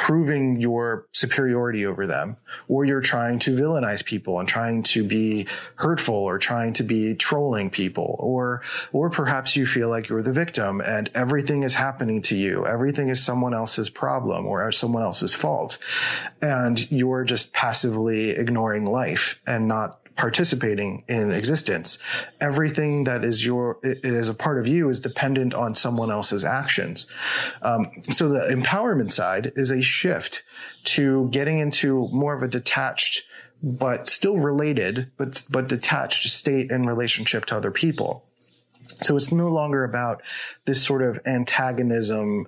proving 0.00 0.58
your 0.58 1.06
superiority 1.12 1.84
over 1.84 2.06
them, 2.06 2.34
or 2.68 2.86
you're 2.86 3.02
trying 3.02 3.38
to 3.38 3.54
villainize 3.54 4.02
people 4.02 4.40
and 4.40 4.48
trying 4.48 4.82
to 4.82 5.04
be 5.04 5.46
hurtful 5.74 6.14
or 6.14 6.38
trying 6.38 6.72
to 6.72 6.82
be 6.82 7.14
trolling 7.14 7.68
people, 7.68 8.16
or, 8.18 8.62
or 8.94 9.10
perhaps 9.10 9.56
you 9.56 9.66
feel 9.66 9.90
like 9.90 10.08
you're 10.08 10.22
the 10.22 10.32
victim 10.32 10.80
and 10.80 11.10
everything 11.14 11.64
is 11.64 11.74
happening 11.74 12.22
to 12.22 12.34
you. 12.34 12.64
Everything 12.66 13.10
is 13.10 13.22
someone 13.22 13.52
else's 13.52 13.90
problem 13.90 14.46
or 14.46 14.72
someone 14.72 15.02
else's 15.02 15.34
fault. 15.34 15.76
And 16.40 16.90
you're 16.90 17.24
just 17.24 17.52
passively 17.52 18.30
ignoring 18.30 18.86
life 18.86 19.38
and 19.46 19.68
not 19.68 19.99
participating 20.20 21.02
in 21.08 21.32
existence. 21.32 21.98
Everything 22.42 23.04
that 23.04 23.24
is 23.24 23.42
your 23.42 23.78
is 23.82 24.28
a 24.28 24.34
part 24.34 24.58
of 24.58 24.66
you 24.66 24.90
is 24.90 25.00
dependent 25.00 25.54
on 25.54 25.74
someone 25.74 26.10
else's 26.12 26.44
actions. 26.44 27.06
Um, 27.62 27.90
so 28.02 28.28
the 28.28 28.40
empowerment 28.40 29.10
side 29.12 29.52
is 29.56 29.70
a 29.70 29.80
shift 29.80 30.42
to 30.84 31.28
getting 31.30 31.58
into 31.58 32.06
more 32.12 32.34
of 32.34 32.42
a 32.42 32.48
detached 32.48 33.22
but 33.62 34.08
still 34.08 34.36
related 34.36 35.10
but 35.16 35.42
but 35.48 35.68
detached 35.68 36.28
state 36.28 36.70
in 36.70 36.82
relationship 36.82 37.46
to 37.46 37.56
other 37.56 37.70
people. 37.70 38.26
So 39.00 39.16
it's 39.16 39.32
no 39.32 39.48
longer 39.48 39.84
about 39.84 40.22
this 40.66 40.82
sort 40.82 41.02
of 41.02 41.18
antagonism 41.24 42.46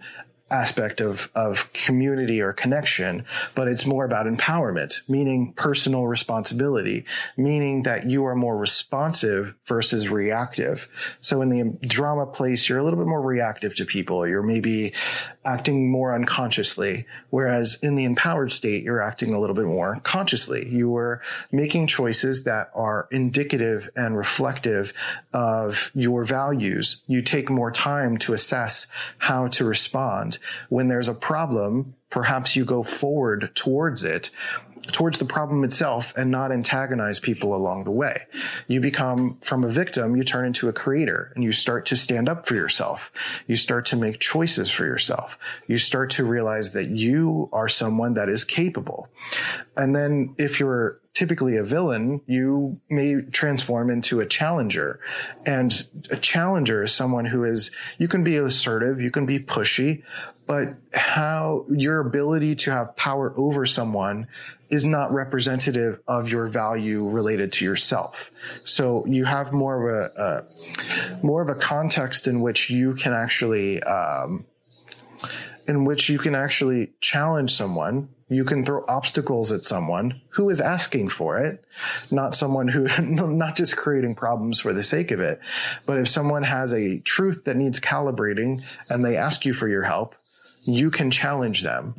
aspect 0.52 1.00
of, 1.00 1.30
of 1.34 1.72
community 1.72 2.40
or 2.40 2.52
connection, 2.52 3.24
but 3.54 3.66
it's 3.66 3.86
more 3.86 4.04
about 4.04 4.26
empowerment, 4.26 5.00
meaning 5.08 5.52
personal 5.54 6.06
responsibility, 6.06 7.04
meaning 7.36 7.82
that 7.84 8.08
you 8.08 8.24
are 8.26 8.36
more 8.36 8.56
responsive 8.56 9.54
versus 9.66 10.08
reactive. 10.08 10.88
So 11.20 11.42
in 11.42 11.48
the 11.48 11.86
drama 11.86 12.26
place, 12.26 12.68
you're 12.68 12.78
a 12.78 12.84
little 12.84 12.98
bit 12.98 13.08
more 13.08 13.22
reactive 13.22 13.74
to 13.76 13.84
people. 13.84 14.26
You're 14.28 14.42
maybe 14.42 14.92
acting 15.44 15.90
more 15.90 16.14
unconsciously. 16.14 17.06
Whereas 17.30 17.78
in 17.82 17.96
the 17.96 18.04
empowered 18.04 18.52
state, 18.52 18.84
you're 18.84 19.02
acting 19.02 19.34
a 19.34 19.40
little 19.40 19.56
bit 19.56 19.64
more 19.64 19.98
consciously. 20.04 20.68
You 20.68 20.96
are 20.96 21.22
making 21.50 21.86
choices 21.86 22.44
that 22.44 22.70
are 22.74 23.08
indicative 23.10 23.90
and 23.96 24.16
reflective 24.16 24.92
of 25.32 25.90
your 25.94 26.24
values. 26.24 27.02
You 27.06 27.22
take 27.22 27.50
more 27.50 27.70
time 27.70 28.18
to 28.18 28.34
assess 28.34 28.86
how 29.18 29.48
to 29.48 29.64
respond 29.64 30.38
when 30.68 30.88
there's 30.88 31.08
a 31.08 31.14
problem, 31.14 31.94
perhaps 32.10 32.56
you 32.56 32.64
go 32.64 32.82
forward 32.82 33.50
towards 33.54 34.04
it 34.04 34.30
towards 34.90 35.18
the 35.18 35.24
problem 35.24 35.64
itself 35.64 36.12
and 36.16 36.30
not 36.30 36.50
antagonize 36.50 37.20
people 37.20 37.54
along 37.54 37.84
the 37.84 37.90
way. 37.90 38.26
You 38.66 38.80
become 38.80 39.38
from 39.40 39.64
a 39.64 39.68
victim, 39.68 40.16
you 40.16 40.24
turn 40.24 40.44
into 40.46 40.68
a 40.68 40.72
creator 40.72 41.32
and 41.34 41.44
you 41.44 41.52
start 41.52 41.86
to 41.86 41.96
stand 41.96 42.28
up 42.28 42.46
for 42.46 42.54
yourself. 42.54 43.12
You 43.46 43.56
start 43.56 43.86
to 43.86 43.96
make 43.96 44.18
choices 44.18 44.70
for 44.70 44.84
yourself. 44.84 45.38
You 45.66 45.78
start 45.78 46.10
to 46.12 46.24
realize 46.24 46.72
that 46.72 46.88
you 46.88 47.48
are 47.52 47.68
someone 47.68 48.14
that 48.14 48.28
is 48.28 48.44
capable. 48.44 49.08
And 49.76 49.94
then 49.94 50.34
if 50.38 50.58
you're 50.58 51.00
typically 51.14 51.56
a 51.56 51.62
villain, 51.62 52.20
you 52.26 52.80
may 52.88 53.20
transform 53.20 53.90
into 53.90 54.20
a 54.20 54.26
challenger. 54.26 55.00
And 55.46 55.72
a 56.10 56.16
challenger 56.16 56.82
is 56.82 56.92
someone 56.92 57.26
who 57.26 57.44
is, 57.44 57.70
you 57.98 58.08
can 58.08 58.24
be 58.24 58.36
assertive, 58.36 59.00
you 59.00 59.10
can 59.10 59.26
be 59.26 59.38
pushy, 59.38 60.02
but 60.46 60.74
how 60.92 61.66
your 61.70 62.00
ability 62.00 62.56
to 62.56 62.70
have 62.72 62.96
power 62.96 63.32
over 63.36 63.64
someone 63.66 64.26
is 64.72 64.86
not 64.86 65.12
representative 65.12 66.00
of 66.08 66.30
your 66.30 66.46
value 66.46 67.06
related 67.06 67.52
to 67.52 67.64
yourself. 67.64 68.30
So 68.64 69.04
you 69.06 69.26
have 69.26 69.52
more 69.52 69.86
of 69.90 70.12
a, 70.16 70.22
a 70.22 71.24
more 71.24 71.42
of 71.42 71.50
a 71.50 71.54
context 71.54 72.26
in 72.26 72.40
which 72.40 72.70
you 72.70 72.94
can 72.94 73.12
actually 73.12 73.82
um, 73.82 74.46
in 75.68 75.84
which 75.84 76.08
you 76.08 76.18
can 76.18 76.34
actually 76.34 76.92
challenge 77.00 77.52
someone. 77.52 78.08
You 78.28 78.44
can 78.44 78.64
throw 78.64 78.82
obstacles 78.88 79.52
at 79.52 79.66
someone 79.66 80.22
who 80.30 80.48
is 80.48 80.62
asking 80.62 81.10
for 81.10 81.38
it, 81.38 81.62
not 82.10 82.34
someone 82.34 82.66
who, 82.66 82.88
not 83.02 83.56
just 83.56 83.76
creating 83.76 84.14
problems 84.14 84.58
for 84.58 84.72
the 84.72 84.82
sake 84.82 85.10
of 85.10 85.20
it. 85.20 85.38
But 85.84 85.98
if 85.98 86.08
someone 86.08 86.42
has 86.42 86.72
a 86.72 86.98
truth 87.00 87.44
that 87.44 87.56
needs 87.56 87.78
calibrating 87.78 88.62
and 88.88 89.04
they 89.04 89.18
ask 89.18 89.44
you 89.44 89.52
for 89.52 89.68
your 89.68 89.82
help, 89.82 90.14
you 90.64 90.90
can 90.90 91.10
challenge 91.10 91.62
them. 91.62 91.94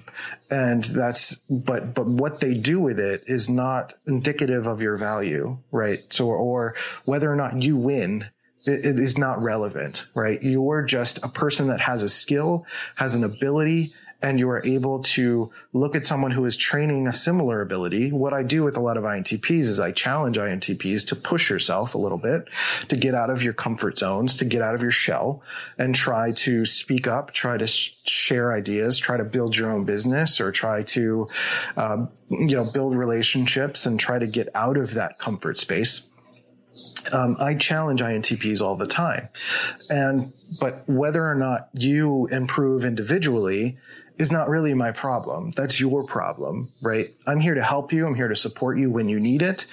And 0.49 0.83
that's 0.83 1.35
but 1.49 1.93
but 1.93 2.05
what 2.05 2.39
they 2.39 2.53
do 2.53 2.79
with 2.79 2.99
it 2.99 3.23
is 3.27 3.49
not 3.49 3.93
indicative 4.07 4.67
of 4.67 4.81
your 4.81 4.97
value 4.97 5.57
right? 5.71 6.01
So 6.09 6.27
or 6.27 6.75
whether 7.05 7.31
or 7.31 7.35
not 7.35 7.61
you 7.61 7.77
win 7.77 8.25
it, 8.65 8.85
it 8.85 8.99
is 8.99 9.17
not 9.17 9.41
relevant 9.41 10.07
right? 10.15 10.41
You're 10.41 10.83
just 10.83 11.23
a 11.23 11.29
person 11.29 11.67
that 11.67 11.81
has 11.81 12.03
a 12.03 12.09
skill 12.09 12.65
has 12.95 13.15
an 13.15 13.23
ability 13.23 13.93
and 14.23 14.39
you 14.39 14.49
are 14.49 14.65
able 14.65 14.99
to 14.99 15.51
look 15.73 15.95
at 15.95 16.07
someone 16.07 16.31
who 16.31 16.45
is 16.45 16.55
training 16.55 17.07
a 17.07 17.13
similar 17.13 17.61
ability. 17.61 18.11
What 18.11 18.33
I 18.33 18.41
do 18.41 18.63
with 18.63 18.77
a 18.77 18.79
lot 18.79 18.95
of 18.95 19.03
INTPs 19.03 19.59
is 19.59 19.79
I 19.81 19.91
challenge 19.91 20.37
INTPs 20.37 21.05
to 21.07 21.15
push 21.15 21.49
yourself 21.49 21.93
a 21.93 21.97
little 21.97 22.17
bit, 22.17 22.47
to 22.87 22.95
get 22.95 23.13
out 23.13 23.29
of 23.29 23.43
your 23.43 23.53
comfort 23.53 23.97
zones, 23.97 24.35
to 24.37 24.45
get 24.45 24.61
out 24.61 24.75
of 24.75 24.81
your 24.81 24.91
shell 24.91 25.43
and 25.77 25.93
try 25.93 26.31
to 26.31 26.65
speak 26.65 27.05
up, 27.05 27.33
try 27.33 27.57
to 27.57 27.67
sh- 27.67 27.97
share 28.05 28.53
ideas, 28.53 28.97
try 28.97 29.17
to 29.17 29.25
build 29.25 29.57
your 29.57 29.69
own 29.69 29.83
business 29.83 30.39
or 30.39 30.53
try 30.53 30.83
to, 30.83 31.27
um, 31.75 32.09
you 32.29 32.55
know, 32.55 32.63
build 32.63 32.95
relationships 32.95 33.85
and 33.85 33.99
try 33.99 34.17
to 34.17 34.27
get 34.27 34.47
out 34.55 34.77
of 34.77 34.93
that 34.93 35.19
comfort 35.19 35.59
space. 35.59 36.09
Um, 37.11 37.35
I 37.39 37.55
challenge 37.55 38.01
INTPs 38.01 38.61
all 38.61 38.75
the 38.75 38.87
time. 38.87 39.27
And, 39.89 40.31
but 40.59 40.87
whether 40.87 41.25
or 41.29 41.35
not 41.35 41.67
you 41.73 42.27
improve 42.27 42.85
individually 42.85 43.77
is 44.19 44.31
not 44.31 44.49
really 44.49 44.73
my 44.73 44.91
problem. 44.91 45.51
That's 45.51 45.79
your 45.79 46.03
problem, 46.03 46.69
right? 46.81 47.13
I'm 47.25 47.39
here 47.39 47.55
to 47.55 47.63
help 47.63 47.91
you. 47.91 48.05
I'm 48.05 48.15
here 48.15 48.27
to 48.27 48.35
support 48.35 48.77
you 48.77 48.91
when 48.91 49.09
you 49.09 49.19
need 49.19 49.41
it, 49.41 49.65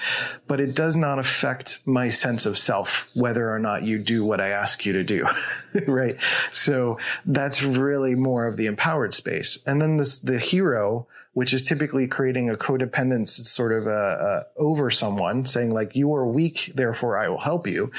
but 0.47 0.61
it 0.61 0.75
does 0.75 0.97
not 0.97 1.19
affect 1.19 1.83
my 1.87 2.09
sense 2.11 2.47
of 2.47 2.59
self, 2.59 3.09
whether 3.15 3.53
or 3.53 3.59
not 3.59 3.83
you 3.83 3.99
do 3.99 4.25
what 4.25 4.41
I 4.41 4.49
ask 4.49 4.87
you 4.87 4.93
to 4.95 5.05
do, 5.05 5.27
right? 5.87 6.17
So 6.51 6.99
that's 7.27 7.63
really 7.63 8.15
more 8.15 8.47
of 8.47 8.57
the 8.57 8.67
empowered 8.67 9.15
space. 9.15 9.59
And 9.67 9.81
then 9.81 9.99
this, 9.99 10.19
the 10.19 10.39
hero, 10.39 11.07
which 11.33 11.55
is 11.55 11.63
typically 11.63 12.09
creating 12.09 12.51
a 12.51 12.55
codependence 12.55 13.29
sort 13.47 13.73
of 13.73 13.87
a, 13.87 13.91
a 13.91 14.61
over 14.61 14.91
someone 14.91 15.45
saying 15.45 15.71
like, 15.71 15.95
you 15.95 16.13
are 16.15 16.27
weak, 16.27 16.73
therefore 16.75 17.17
I 17.17 17.29
will 17.29 17.39
help 17.39 17.67
you. 17.67 17.93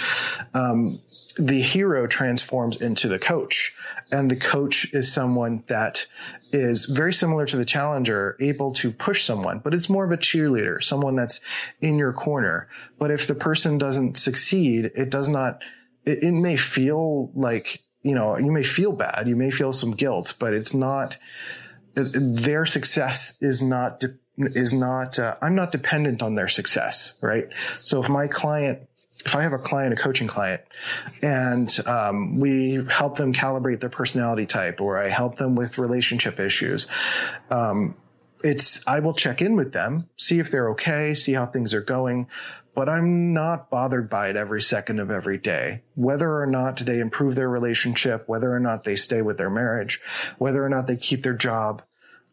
Um, 0.53 0.99
the 1.37 1.61
hero 1.61 2.07
transforms 2.07 2.81
into 2.81 3.07
the 3.07 3.19
coach 3.19 3.73
and 4.11 4.29
the 4.29 4.35
coach 4.35 4.93
is 4.93 5.11
someone 5.11 5.63
that 5.67 6.05
is 6.51 6.85
very 6.85 7.13
similar 7.13 7.45
to 7.45 7.55
the 7.55 7.63
challenger, 7.63 8.35
able 8.41 8.73
to 8.73 8.91
push 8.91 9.23
someone, 9.23 9.59
but 9.59 9.73
it's 9.73 9.89
more 9.89 10.03
of 10.03 10.11
a 10.11 10.17
cheerleader, 10.17 10.83
someone 10.83 11.15
that's 11.15 11.39
in 11.79 11.97
your 11.97 12.11
corner. 12.11 12.67
But 12.99 13.11
if 13.11 13.27
the 13.27 13.35
person 13.35 13.77
doesn't 13.77 14.17
succeed, 14.17 14.91
it 14.93 15.09
does 15.09 15.29
not, 15.29 15.61
it, 16.05 16.21
it 16.23 16.33
may 16.33 16.57
feel 16.57 17.31
like, 17.33 17.81
you 18.03 18.13
know, 18.13 18.37
you 18.37 18.51
may 18.51 18.63
feel 18.63 18.91
bad, 18.91 19.29
you 19.29 19.37
may 19.37 19.51
feel 19.51 19.71
some 19.71 19.91
guilt, 19.91 20.33
but 20.37 20.53
it's 20.53 20.73
not, 20.73 21.17
their 21.93 22.65
success 22.65 23.37
is 23.41 23.61
not, 23.61 24.03
is 24.37 24.73
not, 24.73 25.19
uh, 25.19 25.35
I'm 25.41 25.55
not 25.55 25.71
dependent 25.71 26.21
on 26.23 26.35
their 26.35 26.47
success, 26.47 27.13
right? 27.21 27.47
So 27.83 28.01
if 28.01 28.09
my 28.09 28.27
client 28.27 28.87
if 29.25 29.35
I 29.35 29.43
have 29.43 29.53
a 29.53 29.59
client, 29.59 29.93
a 29.93 29.95
coaching 29.95 30.27
client, 30.27 30.61
and 31.21 31.69
um, 31.85 32.39
we 32.39 32.83
help 32.89 33.17
them 33.17 33.33
calibrate 33.33 33.79
their 33.79 33.89
personality 33.89 34.45
type, 34.45 34.81
or 34.81 34.97
I 34.97 35.09
help 35.09 35.37
them 35.37 35.55
with 35.55 35.77
relationship 35.77 36.39
issues, 36.39 36.87
um, 37.49 37.95
it's 38.43 38.81
I 38.87 38.99
will 38.99 39.13
check 39.13 39.41
in 39.41 39.55
with 39.55 39.73
them, 39.73 40.09
see 40.17 40.39
if 40.39 40.51
they're 40.51 40.69
okay, 40.71 41.13
see 41.13 41.33
how 41.33 41.45
things 41.45 41.73
are 41.73 41.81
going, 41.81 42.27
but 42.73 42.87
I'm 42.87 43.33
not 43.33 43.69
bothered 43.69 44.09
by 44.09 44.29
it 44.29 44.35
every 44.35 44.61
second 44.61 44.99
of 44.99 45.11
every 45.11 45.37
day. 45.37 45.83
Whether 45.95 46.41
or 46.41 46.45
not 46.45 46.77
they 46.77 46.99
improve 46.99 47.35
their 47.35 47.49
relationship, 47.49 48.27
whether 48.27 48.53
or 48.53 48.59
not 48.59 48.83
they 48.83 48.95
stay 48.95 49.21
with 49.21 49.37
their 49.37 49.49
marriage, 49.49 50.01
whether 50.37 50.63
or 50.63 50.69
not 50.69 50.87
they 50.87 50.95
keep 50.95 51.23
their 51.23 51.33
job, 51.33 51.81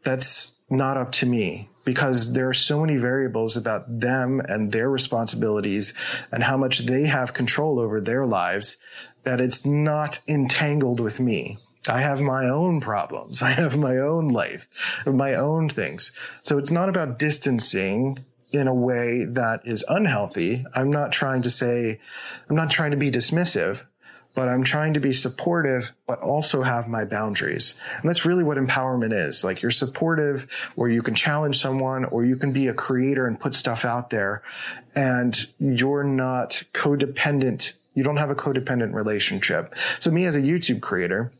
that's 0.04 0.54
not 0.70 0.96
up 0.96 1.12
to 1.12 1.26
me 1.26 1.68
because 1.84 2.34
there 2.34 2.48
are 2.48 2.54
so 2.54 2.80
many 2.80 2.98
variables 2.98 3.56
about 3.56 4.00
them 4.00 4.40
and 4.46 4.70
their 4.70 4.90
responsibilities 4.90 5.94
and 6.30 6.42
how 6.42 6.56
much 6.56 6.80
they 6.80 7.06
have 7.06 7.32
control 7.32 7.80
over 7.80 8.00
their 8.00 8.26
lives 8.26 8.76
that 9.22 9.40
it's 9.40 9.64
not 9.64 10.20
entangled 10.28 11.00
with 11.00 11.18
me. 11.18 11.58
I 11.86 12.00
have 12.00 12.20
my 12.20 12.48
own 12.48 12.80
problems. 12.80 13.42
I 13.42 13.50
have 13.50 13.76
my 13.76 13.98
own 13.98 14.28
life, 14.28 14.68
my 15.06 15.34
own 15.34 15.68
things. 15.68 16.12
So 16.42 16.58
it's 16.58 16.70
not 16.70 16.88
about 16.88 17.18
distancing 17.18 18.24
in 18.50 18.66
a 18.66 18.74
way 18.74 19.24
that 19.24 19.66
is 19.66 19.84
unhealthy. 19.88 20.64
I'm 20.74 20.90
not 20.90 21.12
trying 21.12 21.42
to 21.42 21.50
say, 21.50 22.00
I'm 22.48 22.56
not 22.56 22.70
trying 22.70 22.92
to 22.92 22.96
be 22.96 23.10
dismissive, 23.10 23.84
but 24.34 24.48
I'm 24.48 24.62
trying 24.62 24.94
to 24.94 25.00
be 25.00 25.12
supportive, 25.12 25.92
but 26.06 26.20
also 26.20 26.62
have 26.62 26.86
my 26.86 27.04
boundaries. 27.04 27.74
And 28.00 28.08
that's 28.08 28.24
really 28.24 28.44
what 28.44 28.56
empowerment 28.56 29.12
is. 29.12 29.44
Like 29.44 29.60
you're 29.60 29.70
supportive 29.70 30.46
or 30.76 30.88
you 30.88 31.02
can 31.02 31.14
challenge 31.14 31.58
someone 31.58 32.04
or 32.06 32.24
you 32.24 32.36
can 32.36 32.52
be 32.52 32.68
a 32.68 32.72
creator 32.72 33.26
and 33.26 33.38
put 33.38 33.54
stuff 33.54 33.84
out 33.84 34.10
there 34.10 34.42
and 34.94 35.36
you're 35.58 36.04
not 36.04 36.62
codependent. 36.72 37.72
You 37.94 38.04
don't 38.04 38.16
have 38.16 38.30
a 38.30 38.34
codependent 38.36 38.94
relationship. 38.94 39.74
So 39.98 40.10
me 40.10 40.24
as 40.24 40.36
a 40.36 40.40
YouTube 40.40 40.80
creator, 40.80 41.32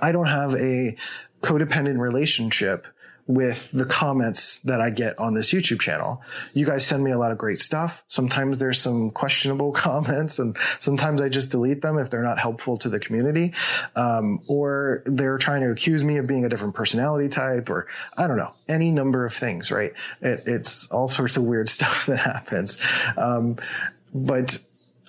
I 0.00 0.12
don't 0.12 0.26
have 0.26 0.54
a 0.54 0.96
codependent 1.42 2.00
relationship 2.00 2.86
with 3.28 3.70
the 3.72 3.84
comments 3.84 4.60
that 4.60 4.80
I 4.80 4.90
get 4.90 5.18
on 5.18 5.34
this 5.34 5.52
YouTube 5.52 5.80
channel. 5.80 6.22
You 6.54 6.64
guys 6.64 6.86
send 6.86 7.02
me 7.02 7.10
a 7.10 7.18
lot 7.18 7.32
of 7.32 7.38
great 7.38 7.58
stuff. 7.58 8.04
Sometimes 8.06 8.58
there's 8.58 8.80
some 8.80 9.10
questionable 9.10 9.72
comments 9.72 10.38
and 10.38 10.56
sometimes 10.78 11.20
I 11.20 11.28
just 11.28 11.50
delete 11.50 11.82
them 11.82 11.98
if 11.98 12.08
they're 12.08 12.22
not 12.22 12.38
helpful 12.38 12.78
to 12.78 12.88
the 12.88 13.00
community. 13.00 13.52
Um, 13.96 14.40
or 14.48 15.02
they're 15.06 15.38
trying 15.38 15.62
to 15.62 15.70
accuse 15.70 16.04
me 16.04 16.18
of 16.18 16.26
being 16.26 16.44
a 16.44 16.48
different 16.48 16.74
personality 16.74 17.28
type 17.28 17.68
or 17.68 17.88
I 18.16 18.28
don't 18.28 18.36
know, 18.36 18.52
any 18.68 18.92
number 18.92 19.26
of 19.26 19.34
things, 19.34 19.72
right? 19.72 19.92
It, 20.20 20.44
it's 20.46 20.90
all 20.92 21.08
sorts 21.08 21.36
of 21.36 21.42
weird 21.42 21.68
stuff 21.76 22.06
that 22.06 22.18
happens. 22.18 22.78
Um, 23.16 23.56
but 24.14 24.58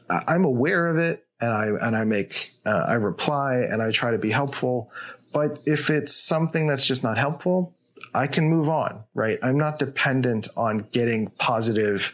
I'm 0.10 0.46
aware 0.46 0.88
of 0.88 0.98
it 0.98 1.27
and 1.40 1.52
I, 1.52 1.68
and 1.68 1.96
I 1.96 2.04
make, 2.04 2.54
uh, 2.66 2.86
I 2.88 2.94
reply 2.96 3.58
and 3.58 3.82
I 3.82 3.92
try 3.92 4.12
to 4.12 4.18
be 4.18 4.32
helpful. 4.32 4.92
But 5.34 5.60
if 5.66 5.90
it's 5.90 6.16
something 6.16 6.68
that's 6.68 6.88
just 6.88 7.04
not 7.04 7.18
helpful, 7.18 7.74
I 8.14 8.28
can 8.28 8.50
move 8.50 8.70
on, 8.70 9.04
right? 9.14 9.40
I'm 9.42 9.58
not 9.58 9.80
dependent 9.80 10.48
on 10.56 10.88
getting 10.92 11.28
positive 11.38 12.14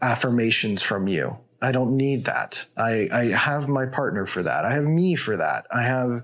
affirmations 0.00 0.82
from 0.82 1.08
you. 1.08 1.36
I 1.64 1.72
don't 1.72 1.96
need 1.96 2.26
that. 2.26 2.66
I, 2.76 3.08
I 3.10 3.24
have 3.28 3.68
my 3.68 3.86
partner 3.86 4.26
for 4.26 4.42
that. 4.42 4.66
I 4.66 4.72
have 4.74 4.84
me 4.84 5.14
for 5.14 5.36
that. 5.38 5.66
I 5.72 5.82
have 5.82 6.22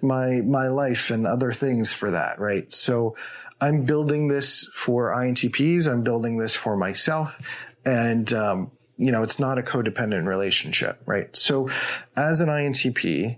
my 0.00 0.40
my 0.40 0.68
life 0.68 1.10
and 1.10 1.26
other 1.26 1.52
things 1.52 1.92
for 1.92 2.10
that, 2.12 2.40
right? 2.40 2.72
So 2.72 3.14
I'm 3.60 3.84
building 3.84 4.28
this 4.28 4.66
for 4.74 5.10
INTPs. 5.10 5.90
I'm 5.90 6.02
building 6.02 6.38
this 6.38 6.54
for 6.54 6.74
myself, 6.74 7.38
and 7.84 8.32
um, 8.32 8.70
you 8.98 9.12
know, 9.12 9.22
it's 9.22 9.38
not 9.38 9.58
a 9.58 9.62
codependent 9.62 10.26
relationship, 10.26 11.00
right? 11.06 11.34
So, 11.34 11.70
as 12.16 12.40
an 12.40 12.48
INTP, 12.48 13.36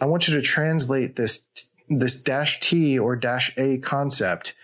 I 0.00 0.06
want 0.06 0.26
you 0.26 0.34
to 0.34 0.42
translate 0.42 1.16
this 1.16 1.46
this 1.88 2.14
dash 2.14 2.60
T 2.60 2.98
or 2.98 3.14
dash 3.14 3.52
A 3.58 3.78
concept 3.78 4.54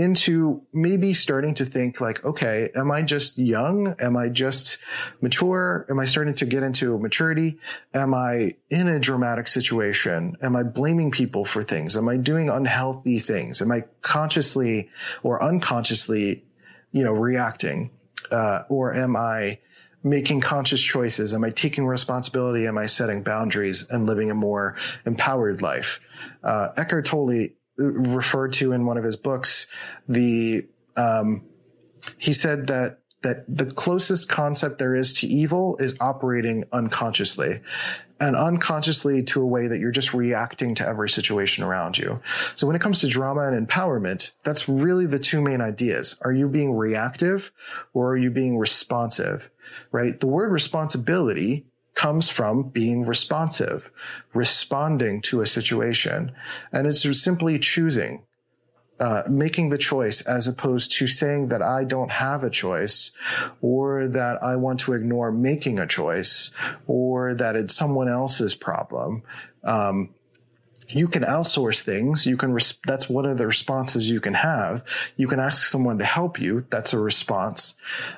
into 0.00 0.62
maybe 0.72 1.12
starting 1.12 1.52
to 1.52 1.66
think 1.66 2.00
like, 2.00 2.24
okay, 2.24 2.70
am 2.74 2.90
I 2.90 3.02
just 3.02 3.38
young? 3.38 3.94
Am 4.00 4.16
I 4.16 4.28
just 4.28 4.78
mature? 5.20 5.86
Am 5.90 6.00
I 6.00 6.06
starting 6.06 6.32
to 6.34 6.46
get 6.46 6.62
into 6.62 6.98
maturity? 6.98 7.58
Am 7.92 8.14
I 8.14 8.54
in 8.70 8.88
a 8.88 8.98
dramatic 8.98 9.46
situation? 9.46 10.36
Am 10.40 10.56
I 10.56 10.62
blaming 10.62 11.10
people 11.10 11.44
for 11.44 11.62
things? 11.62 11.98
Am 11.98 12.08
I 12.08 12.16
doing 12.16 12.48
unhealthy 12.48 13.18
things? 13.18 13.60
Am 13.60 13.70
I 13.70 13.84
consciously 14.00 14.88
or 15.22 15.42
unconsciously, 15.42 16.44
you 16.92 17.04
know, 17.04 17.12
reacting? 17.12 17.90
Uh, 18.30 18.64
or 18.68 18.94
am 18.94 19.16
I 19.16 19.58
making 20.02 20.40
conscious 20.40 20.80
choices? 20.80 21.34
Am 21.34 21.44
I 21.44 21.50
taking 21.50 21.86
responsibility? 21.86 22.66
Am 22.66 22.78
I 22.78 22.86
setting 22.86 23.22
boundaries 23.22 23.88
and 23.90 24.06
living 24.06 24.30
a 24.30 24.34
more 24.34 24.76
empowered 25.04 25.62
life? 25.62 26.00
Uh, 26.42 26.68
Eckhart 26.76 27.04
Tolle 27.04 27.48
referred 27.76 28.52
to 28.54 28.72
in 28.72 28.86
one 28.86 28.98
of 28.98 29.04
his 29.04 29.16
books 29.16 29.66
the 30.08 30.66
um, 30.96 31.44
he 32.18 32.32
said 32.32 32.66
that 32.68 32.98
that 33.22 33.44
the 33.48 33.66
closest 33.66 34.28
concept 34.28 34.78
there 34.78 34.94
is 34.94 35.12
to 35.12 35.26
evil 35.26 35.76
is 35.78 35.94
operating 36.00 36.64
unconsciously 36.72 37.60
and 38.20 38.36
unconsciously 38.36 39.22
to 39.24 39.42
a 39.42 39.46
way 39.46 39.66
that 39.66 39.78
you're 39.78 39.90
just 39.90 40.14
reacting 40.14 40.74
to 40.76 40.86
every 40.86 41.08
situation 41.08 41.64
around 41.64 41.98
you. 41.98 42.20
So 42.54 42.66
when 42.66 42.76
it 42.76 42.82
comes 42.82 42.98
to 43.00 43.08
drama 43.08 43.42
and 43.42 43.66
empowerment, 43.66 44.32
that's 44.44 44.68
really 44.68 45.06
the 45.06 45.18
two 45.18 45.40
main 45.40 45.60
ideas. 45.60 46.16
Are 46.22 46.32
you 46.32 46.48
being 46.48 46.74
reactive 46.74 47.50
or 47.94 48.12
are 48.12 48.16
you 48.16 48.30
being 48.30 48.58
responsive? 48.58 49.50
right? 49.92 50.18
The 50.18 50.26
word 50.26 50.52
responsibility 50.52 51.66
comes 51.94 52.28
from 52.28 52.62
being 52.62 53.04
responsive, 53.04 53.90
responding 54.32 55.20
to 55.22 55.42
a 55.42 55.46
situation. 55.46 56.32
And 56.72 56.86
it's 56.86 57.22
simply 57.22 57.58
choosing, 57.58 58.22
uh, 59.00 59.22
making 59.28 59.70
the 59.70 59.78
choice 59.78 60.20
as 60.20 60.46
opposed 60.46 60.92
to 60.92 61.06
saying 61.06 61.48
that 61.48 61.62
I 61.62 61.84
don't 61.84 62.10
have 62.10 62.44
a 62.44 62.50
choice 62.50 63.12
or 63.62 64.08
that 64.08 64.42
I 64.42 64.56
want 64.56 64.80
to 64.80 64.92
ignore 64.92 65.32
making 65.32 65.78
a 65.78 65.86
choice 65.86 66.50
or 66.86 67.34
that 67.34 67.56
it's 67.56 67.74
someone 67.74 68.08
else's 68.08 68.54
problem. 68.54 69.22
Um, 69.64 70.10
you 70.88 71.08
can 71.08 71.22
outsource 71.22 71.80
things. 71.80 72.26
You 72.26 72.36
can, 72.36 72.52
res- 72.52 72.78
that's 72.86 73.08
one 73.08 73.24
of 73.24 73.38
the 73.38 73.46
responses 73.46 74.10
you 74.10 74.20
can 74.20 74.34
have. 74.34 74.84
You 75.16 75.28
can 75.28 75.40
ask 75.40 75.66
someone 75.66 75.98
to 75.98 76.04
help 76.04 76.38
you. 76.38 76.66
That's 76.68 76.92
a 76.92 76.98
response. 76.98 77.74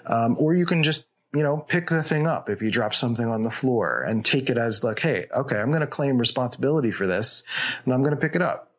Um, 0.06 0.36
or 0.38 0.54
you 0.54 0.66
can 0.66 0.82
just 0.82 1.06
you 1.34 1.42
know, 1.42 1.56
pick 1.56 1.88
the 1.88 2.02
thing 2.02 2.26
up 2.26 2.50
if 2.50 2.60
you 2.60 2.70
drop 2.70 2.94
something 2.94 3.26
on 3.26 3.42
the 3.42 3.50
floor 3.50 4.02
and 4.02 4.24
take 4.24 4.50
it 4.50 4.58
as 4.58 4.84
like, 4.84 4.98
hey, 4.98 5.26
okay, 5.34 5.56
I'm 5.56 5.68
going 5.68 5.80
to 5.80 5.86
claim 5.86 6.18
responsibility 6.18 6.90
for 6.90 7.06
this 7.06 7.42
and 7.84 7.94
I'm 7.94 8.02
going 8.02 8.14
to 8.14 8.20
pick 8.20 8.34
it 8.34 8.42
up. 8.42 8.71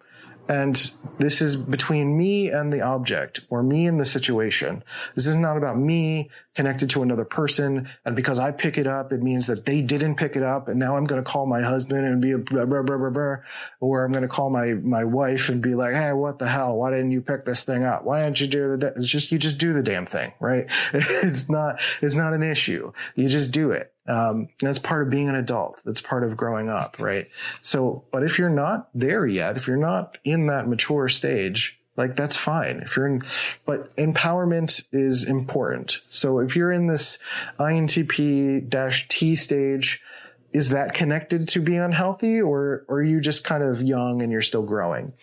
And 0.48 0.92
this 1.20 1.42
is 1.42 1.56
between 1.56 2.18
me 2.18 2.50
and 2.50 2.72
the 2.72 2.82
object 2.82 3.42
or 3.50 3.64
me 3.64 3.88
and 3.88 4.00
the 4.00 4.06
situation. 4.06 4.84
This 5.16 5.28
is 5.28 5.36
not 5.36 5.58
about 5.58 5.78
me 5.78 6.30
connected 6.56 6.90
to 6.92 7.02
another 7.02 7.26
person. 7.26 7.90
And 8.06 8.16
because 8.16 8.40
I 8.40 8.52
pick 8.52 8.78
it 8.78 8.88
up, 8.88 9.12
it 9.12 9.22
means 9.22 9.48
that 9.48 9.66
they 9.66 9.82
didn't 9.82 10.16
pick 10.16 10.36
it 10.36 10.44
up. 10.44 10.68
And 10.68 10.80
now 10.80 10.96
I'm 10.96 11.06
going 11.06 11.24
to 11.24 11.30
call 11.30 11.46
my 11.46 11.62
husband 11.62 12.06
and 12.06 12.22
be 12.22 12.32
a 12.32 12.38
blah, 12.38 12.66
blah, 12.66 12.82
blah, 12.82 12.98
blah, 12.98 13.10
blah, 13.10 13.36
or 13.80 14.06
I'm 14.06 14.12
going 14.12 14.24
to 14.24 14.28
call 14.28 14.50
my, 14.50 14.74
my 14.74 15.04
wife 15.04 15.50
and 15.50 15.62
be 15.62 15.76
like, 15.76 15.94
Hey, 15.94 16.14
what 16.14 16.40
the 16.40 16.48
hell? 16.48 16.76
Why 16.76 16.92
didn't 16.92 17.12
you 17.12 17.22
pick 17.22 17.46
this 17.46 17.64
thing 17.64 17.84
up? 17.84 18.04
Why 18.04 18.24
didn't 18.24 18.40
you 18.40 18.48
do 18.48 18.78
the, 18.78 18.94
it's 18.96 19.08
just, 19.08 19.32
you 19.32 19.40
just 19.40 19.58
do 19.58 19.74
the 19.74 19.84
damn 19.84 20.06
thing, 20.06 20.34
right? 20.40 20.68
it's 20.94 21.50
not, 21.50 21.82
it's 22.02 22.16
not 22.16 22.34
an 22.34 22.44
issue. 22.44 22.92
You 23.16 23.28
just 23.28 23.52
do 23.52 23.72
it. 23.72 23.92
Um, 24.06 24.50
that's 24.60 24.80
part 24.80 25.04
of 25.04 25.10
being 25.10 25.30
an 25.30 25.36
adult. 25.36 25.82
That's 25.86 26.02
part 26.02 26.24
of 26.24 26.36
growing 26.36 26.70
up, 26.70 26.98
right? 27.00 27.30
So, 27.62 28.04
but 28.12 28.24
if 28.24 28.38
you're 28.38 28.50
not 28.50 28.90
there 28.94 29.26
yet, 29.26 29.56
if 29.56 29.66
you're 29.66 29.78
not 29.78 30.18
in 30.26 30.48
that 30.48 30.68
mature 30.68 31.08
stage, 31.08 31.80
like 31.96 32.16
that's 32.16 32.36
fine. 32.36 32.78
If 32.78 32.96
you're 32.96 33.08
in, 33.08 33.24
but 33.66 33.96
empowerment 33.96 34.86
is 34.92 35.24
important. 35.24 36.00
So 36.10 36.40
if 36.40 36.56
you're 36.56 36.72
in 36.72 36.88
this 36.88 37.20
INTP 37.60 38.70
dash 38.70 39.08
T 39.08 39.36
stage, 39.36 40.02
is 40.52 40.70
that 40.70 40.94
connected 40.94 41.48
to 41.50 41.62
being 41.62 41.80
unhealthy 41.80 42.40
or, 42.40 42.86
or 42.88 42.98
are 42.98 43.04
you 43.04 43.20
just 43.20 43.44
kind 43.44 43.64
of 43.64 43.82
young 43.82 44.22
and 44.22 44.32
you're 44.32 44.42
still 44.42 44.64
growing? 44.64 45.14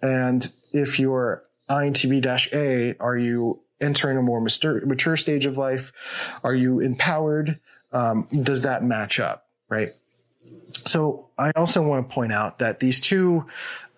And 0.00 0.50
if 0.72 0.98
you're 0.98 1.44
dash 1.68 2.52
A, 2.52 2.96
are 2.98 3.16
you 3.16 3.60
entering 3.80 4.18
a 4.18 4.22
more 4.22 4.40
mature, 4.40 4.84
mature 4.84 5.16
stage 5.16 5.46
of 5.46 5.56
life? 5.56 5.92
Are 6.42 6.54
you 6.54 6.80
empowered? 6.80 7.60
um, 7.92 8.26
does 8.42 8.62
that 8.62 8.82
match 8.82 9.20
up, 9.20 9.46
right? 9.68 9.94
So 10.86 11.28
I 11.38 11.50
also 11.56 11.82
want 11.82 12.08
to 12.08 12.14
point 12.14 12.32
out 12.32 12.58
that 12.58 12.80
these 12.80 13.00
two 13.00 13.46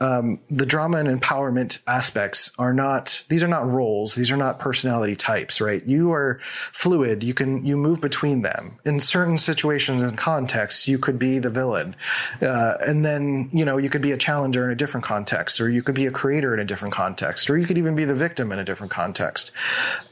um, 0.01 0.41
the 0.51 0.67
drama 0.67 0.99
and 0.99 1.21
empowerment 1.21 1.79
aspects 1.87 2.51
are 2.59 2.75
not 2.75 3.25
these 3.29 3.43
are 3.43 3.49
not 3.49 3.71
roles. 3.71 4.15
These 4.15 4.31
are 4.33 4.37
not 4.37 4.59
personality 4.59 5.15
types 5.15 5.61
right? 5.61 5.85
You 5.87 6.13
are 6.13 6.41
fluid. 6.73 7.23
You 7.23 7.33
can 7.33 7.65
you 7.65 7.77
move 7.77 8.01
between 8.01 8.43
them. 8.43 8.79
In 8.85 8.99
certain 8.99 9.39
situations 9.39 10.03
and 10.03 10.19
contexts 10.19 10.89
you 10.89 10.99
could 10.99 11.19
be 11.19 11.39
the 11.39 11.49
villain. 11.49 11.95
Uh, 12.43 12.75
and 12.81 13.05
then 13.05 13.49
you 13.53 13.65
know 13.65 13.77
you 13.77 13.89
could 13.89 14.03
be 14.03 14.13
a 14.13 14.19
challenger 14.19 14.65
in 14.65 14.71
a 14.71 14.75
different 14.75 15.05
context 15.05 15.61
or 15.61 15.71
you 15.71 15.83
could 15.83 15.95
be 15.95 16.07
a 16.07 16.11
creator 16.11 16.53
in 16.53 16.61
a 16.61 16.65
different 16.65 16.93
context 16.93 17.49
or 17.49 17.57
you 17.57 17.67
could 17.67 17.79
even 17.79 17.95
be 17.95 18.05
the 18.05 18.15
victim 18.15 18.51
in 18.51 18.59
a 18.59 18.65
different 18.65 18.93
context. 18.93 19.53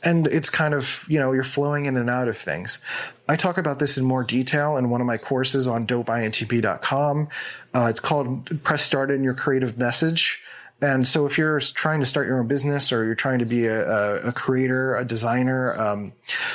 And 0.04 0.28
it's 0.28 0.48
kind 0.48 0.74
of 0.74 1.04
you 1.08 1.18
know 1.18 1.32
you're 1.32 1.42
flowing 1.42 1.86
in 1.86 1.96
and 1.96 2.08
out 2.08 2.28
of 2.28 2.38
things. 2.38 2.78
I 3.28 3.36
talk 3.36 3.56
about 3.56 3.78
this 3.78 3.98
in 3.98 4.04
more 4.04 4.24
detail 4.24 4.76
in 4.76 4.90
one 4.90 5.00
of 5.00 5.06
my 5.06 5.16
courses 5.16 5.68
on 5.68 5.86
dopeintp.com. 5.86 7.11
Uh, 7.74 7.86
it's 7.90 8.00
called 8.00 8.62
Press 8.62 8.82
Start 8.82 9.10
in 9.10 9.22
Your 9.22 9.34
Creative 9.34 9.76
Message. 9.78 10.40
And 10.80 11.06
so, 11.06 11.26
if 11.26 11.38
you're 11.38 11.60
trying 11.60 12.00
to 12.00 12.06
start 12.06 12.26
your 12.26 12.40
own 12.40 12.48
business 12.48 12.92
or 12.92 13.04
you're 13.04 13.14
trying 13.14 13.38
to 13.38 13.44
be 13.44 13.66
a, 13.66 14.26
a 14.26 14.32
creator, 14.32 14.96
a 14.96 15.04
designer, 15.04 15.78
um, 15.80 16.12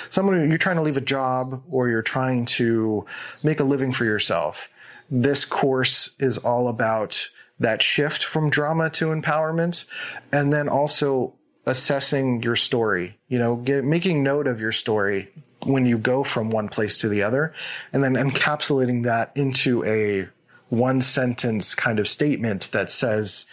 someone 0.09 0.49
you're 0.49 0.57
trying 0.57 0.75
to 0.75 0.81
leave 0.81 0.97
a 0.97 1.01
job 1.01 1.63
or 1.69 1.87
you're 1.87 2.01
trying 2.01 2.45
to 2.45 3.05
make 3.41 3.61
a 3.61 3.63
living 3.63 3.93
for 3.93 4.03
yourself, 4.03 4.69
this 5.09 5.45
course 5.45 6.13
is 6.19 6.37
all 6.37 6.67
about 6.67 7.29
that 7.59 7.81
shift 7.81 8.25
from 8.25 8.49
drama 8.49 8.89
to 8.89 9.05
empowerment. 9.07 9.85
And 10.33 10.51
then 10.51 10.67
also 10.67 11.33
assessing 11.65 12.43
your 12.43 12.55
story, 12.55 13.17
you 13.29 13.39
know, 13.39 13.55
get, 13.57 13.83
making 13.83 14.23
note 14.23 14.47
of 14.47 14.59
your 14.59 14.71
story 14.71 15.29
when 15.63 15.85
you 15.85 15.97
go 15.97 16.23
from 16.23 16.49
one 16.49 16.69
place 16.69 16.97
to 16.99 17.09
the 17.09 17.23
other 17.23 17.53
and 17.91 18.03
then 18.03 18.13
encapsulating 18.13 19.03
that 19.03 19.31
into 19.35 19.83
a 19.85 20.27
one 20.69 21.01
sentence 21.01 21.73
kind 21.75 21.99
of 21.99 22.07
statement 22.07 22.69
that 22.71 22.91
says, 22.91 23.45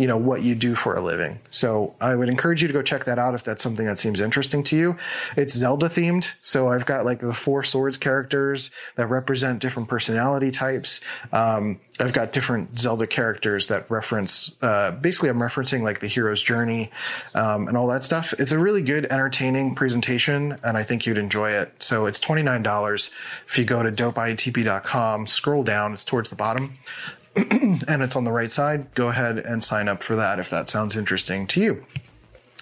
you 0.00 0.06
know, 0.06 0.16
what 0.16 0.40
you 0.40 0.54
do 0.54 0.74
for 0.74 0.94
a 0.94 1.00
living. 1.02 1.38
So 1.50 1.94
I 2.00 2.14
would 2.14 2.30
encourage 2.30 2.62
you 2.62 2.68
to 2.68 2.72
go 2.72 2.80
check 2.80 3.04
that 3.04 3.18
out 3.18 3.34
if 3.34 3.44
that's 3.44 3.62
something 3.62 3.84
that 3.84 3.98
seems 3.98 4.18
interesting 4.20 4.62
to 4.64 4.76
you. 4.76 4.96
It's 5.36 5.52
Zelda 5.52 5.90
themed. 5.90 6.32
So 6.40 6.70
I've 6.70 6.86
got 6.86 7.04
like 7.04 7.20
the 7.20 7.34
four 7.34 7.62
swords 7.62 7.98
characters 7.98 8.70
that 8.96 9.08
represent 9.08 9.60
different 9.60 9.90
personality 9.90 10.50
types. 10.50 11.02
Um, 11.34 11.80
I've 11.98 12.14
got 12.14 12.32
different 12.32 12.78
Zelda 12.78 13.06
characters 13.06 13.66
that 13.66 13.90
reference, 13.90 14.56
uh, 14.62 14.92
basically, 14.92 15.28
I'm 15.28 15.38
referencing 15.38 15.82
like 15.82 16.00
the 16.00 16.06
hero's 16.06 16.40
journey 16.40 16.90
um, 17.34 17.68
and 17.68 17.76
all 17.76 17.86
that 17.88 18.02
stuff. 18.02 18.32
It's 18.38 18.52
a 18.52 18.58
really 18.58 18.80
good, 18.80 19.04
entertaining 19.04 19.74
presentation, 19.74 20.58
and 20.64 20.78
I 20.78 20.82
think 20.82 21.04
you'd 21.04 21.18
enjoy 21.18 21.50
it. 21.50 21.74
So 21.82 22.06
it's 22.06 22.18
$29 22.18 23.10
if 23.46 23.58
you 23.58 23.66
go 23.66 23.82
to 23.82 23.92
dopeintp.com, 23.92 25.26
scroll 25.26 25.62
down, 25.62 25.92
it's 25.92 26.04
towards 26.04 26.30
the 26.30 26.36
bottom, 26.36 26.78
and 27.36 28.02
it's 28.02 28.16
on 28.16 28.24
the 28.24 28.32
right 28.32 28.52
side. 28.52 28.94
Go 28.94 29.08
ahead 29.08 29.38
and 29.38 29.62
sign 29.62 29.88
up 29.88 30.02
for 30.02 30.16
that 30.16 30.38
if 30.38 30.50
that 30.50 30.68
sounds 30.68 30.96
interesting 30.96 31.46
to 31.48 31.60
you. 31.60 31.86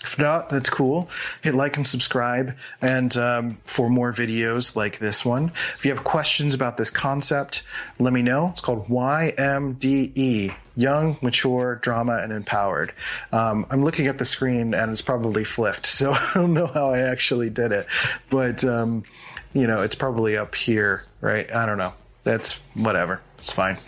If 0.03 0.17
not, 0.17 0.49
that's 0.49 0.71
cool. 0.71 1.11
Hit 1.43 1.57
like 1.57 1.77
and 1.77 1.85
subscribe, 1.87 2.55
and 2.81 3.17
um, 3.17 3.59
for 3.65 3.91
more 3.91 4.13
videos 4.13 4.77
like 4.77 5.01
this 5.01 5.25
one. 5.25 5.51
If 5.77 5.85
you 5.85 5.93
have 5.93 6.05
questions 6.05 6.55
about 6.55 6.77
this 6.77 6.89
concept, 6.89 7.65
let 7.99 8.13
me 8.13 8.23
know. 8.23 8.49
It's 8.49 8.61
called 8.61 8.87
YMDE 8.87 10.55
Young, 10.77 11.19
Mature, 11.21 11.77
Drama, 11.83 12.19
and 12.19 12.33
Empowered. 12.33 12.93
Um, 13.33 13.67
I'm 13.71 13.83
looking 13.83 14.07
at 14.07 14.19
the 14.19 14.25
screen 14.25 14.73
and 14.73 14.93
it's 14.93 15.03
probably 15.03 15.43
flipped, 15.43 15.87
so 15.87 16.13
I 16.13 16.31
don't 16.33 16.55
know 16.55 16.69
how 16.69 16.91
I 16.91 17.01
actually 17.01 17.51
did 17.51 17.73
it, 17.73 17.89
but 18.31 18.65
um, 18.65 19.03
you 19.53 19.67
know, 19.67 19.83
it's 19.83 19.97
probably 19.97 20.37
up 20.37 20.55
here, 20.55 21.05
right? 21.21 21.53
I 21.53 21.67
don't 21.67 21.79
know. 21.79 21.95
That's 22.23 22.61
whatever. 22.75 23.21
It's 23.39 23.53
fine. 23.53 23.79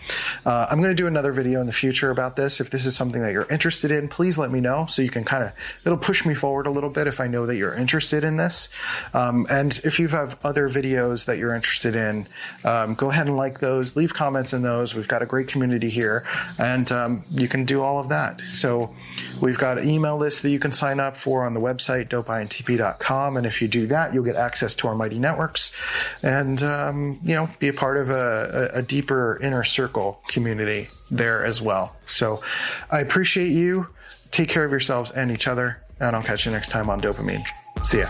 Uh, 0.45 0.67
I'm 0.69 0.81
going 0.81 0.91
to 0.91 0.95
do 0.95 1.07
another 1.07 1.31
video 1.31 1.61
in 1.61 1.67
the 1.67 1.73
future 1.73 2.09
about 2.09 2.35
this. 2.35 2.59
If 2.59 2.69
this 2.69 2.85
is 2.85 2.95
something 2.95 3.21
that 3.21 3.31
you're 3.31 3.47
interested 3.51 3.91
in, 3.91 4.07
please 4.07 4.37
let 4.37 4.51
me 4.51 4.59
know 4.59 4.85
so 4.87 5.01
you 5.01 5.09
can 5.09 5.23
kind 5.23 5.43
of, 5.43 5.51
it'll 5.85 5.97
push 5.97 6.25
me 6.25 6.33
forward 6.33 6.67
a 6.67 6.71
little 6.71 6.89
bit 6.89 7.07
if 7.07 7.19
I 7.19 7.27
know 7.27 7.45
that 7.45 7.55
you're 7.57 7.75
interested 7.75 8.23
in 8.23 8.37
this. 8.37 8.69
Um, 9.13 9.45
and 9.49 9.79
if 9.83 9.99
you 9.99 10.07
have 10.09 10.37
other 10.43 10.69
videos 10.69 11.25
that 11.25 11.37
you're 11.37 11.53
interested 11.53 11.95
in, 11.95 12.27
um, 12.63 12.95
go 12.95 13.09
ahead 13.09 13.27
and 13.27 13.37
like 13.37 13.59
those, 13.59 13.95
leave 13.95 14.13
comments 14.13 14.53
in 14.53 14.61
those. 14.61 14.95
We've 14.95 15.07
got 15.07 15.21
a 15.21 15.25
great 15.25 15.47
community 15.47 15.89
here 15.89 16.25
and 16.57 16.91
um, 16.91 17.23
you 17.29 17.47
can 17.47 17.65
do 17.65 17.81
all 17.81 17.99
of 17.99 18.09
that. 18.09 18.41
So 18.41 18.93
we've 19.41 19.57
got 19.57 19.77
an 19.77 19.87
email 19.87 20.17
list 20.17 20.41
that 20.43 20.49
you 20.49 20.59
can 20.59 20.71
sign 20.71 20.99
up 20.99 21.17
for 21.17 21.45
on 21.45 21.53
the 21.53 21.61
website, 21.61 22.09
dopeintp.com. 22.09 23.37
And 23.37 23.45
if 23.45 23.61
you 23.61 23.67
do 23.67 23.87
that, 23.87 24.13
you'll 24.13 24.23
get 24.23 24.35
access 24.35 24.73
to 24.75 24.87
our 24.87 24.95
mighty 24.95 25.19
networks 25.19 25.71
and, 26.23 26.61
um, 26.63 27.19
you 27.23 27.35
know, 27.35 27.49
be 27.59 27.67
a 27.67 27.73
part 27.73 27.97
of 27.97 28.09
a, 28.09 28.71
a, 28.73 28.79
a 28.79 28.81
deeper 28.81 29.39
inner 29.41 29.63
circle 29.63 30.21
community 30.31 30.87
there 31.11 31.43
as 31.43 31.61
well. 31.61 31.95
So 32.05 32.41
I 32.89 33.01
appreciate 33.01 33.51
you. 33.51 33.87
Take 34.31 34.49
care 34.49 34.65
of 34.65 34.71
yourselves 34.71 35.11
and 35.11 35.29
each 35.31 35.47
other. 35.47 35.77
And 35.99 36.15
I'll 36.15 36.23
catch 36.23 36.45
you 36.45 36.51
next 36.51 36.69
time 36.69 36.89
on 36.89 36.99
Dopeamine. 36.99 37.45
See 37.83 37.99
ya. 37.99 38.09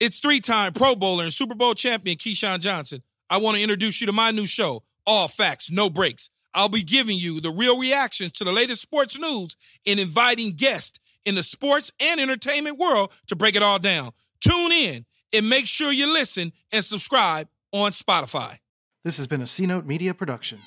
It's 0.00 0.20
three 0.20 0.40
time 0.40 0.72
Pro 0.74 0.94
Bowler 0.94 1.24
and 1.24 1.32
Super 1.32 1.56
Bowl 1.56 1.74
champion 1.74 2.16
Keyshawn 2.16 2.60
Johnson. 2.60 3.02
I 3.28 3.38
want 3.38 3.56
to 3.56 3.62
introduce 3.62 4.00
you 4.00 4.06
to 4.06 4.12
my 4.12 4.30
new 4.30 4.46
show, 4.46 4.84
All 5.04 5.26
Facts, 5.26 5.70
No 5.72 5.90
Breaks. 5.90 6.30
I'll 6.54 6.68
be 6.68 6.82
giving 6.82 7.18
you 7.18 7.40
the 7.40 7.50
real 7.50 7.78
reactions 7.78 8.32
to 8.32 8.44
the 8.44 8.52
latest 8.52 8.80
sports 8.80 9.18
news 9.18 9.56
and 9.86 9.98
inviting 9.98 10.52
guests 10.52 11.00
in 11.24 11.34
the 11.34 11.42
sports 11.42 11.92
and 12.00 12.20
entertainment 12.20 12.78
world 12.78 13.12
to 13.26 13.36
break 13.36 13.56
it 13.56 13.62
all 13.62 13.80
down. 13.80 14.12
Tune 14.40 14.72
in 14.72 15.04
and 15.32 15.48
make 15.48 15.66
sure 15.66 15.90
you 15.90 16.06
listen 16.06 16.52
and 16.72 16.84
subscribe 16.84 17.48
on 17.72 17.90
Spotify. 17.90 18.58
This 19.02 19.16
has 19.16 19.26
been 19.26 19.42
a 19.42 19.46
C 19.48 19.66
Note 19.66 19.84
Media 19.84 20.14
production. 20.14 20.58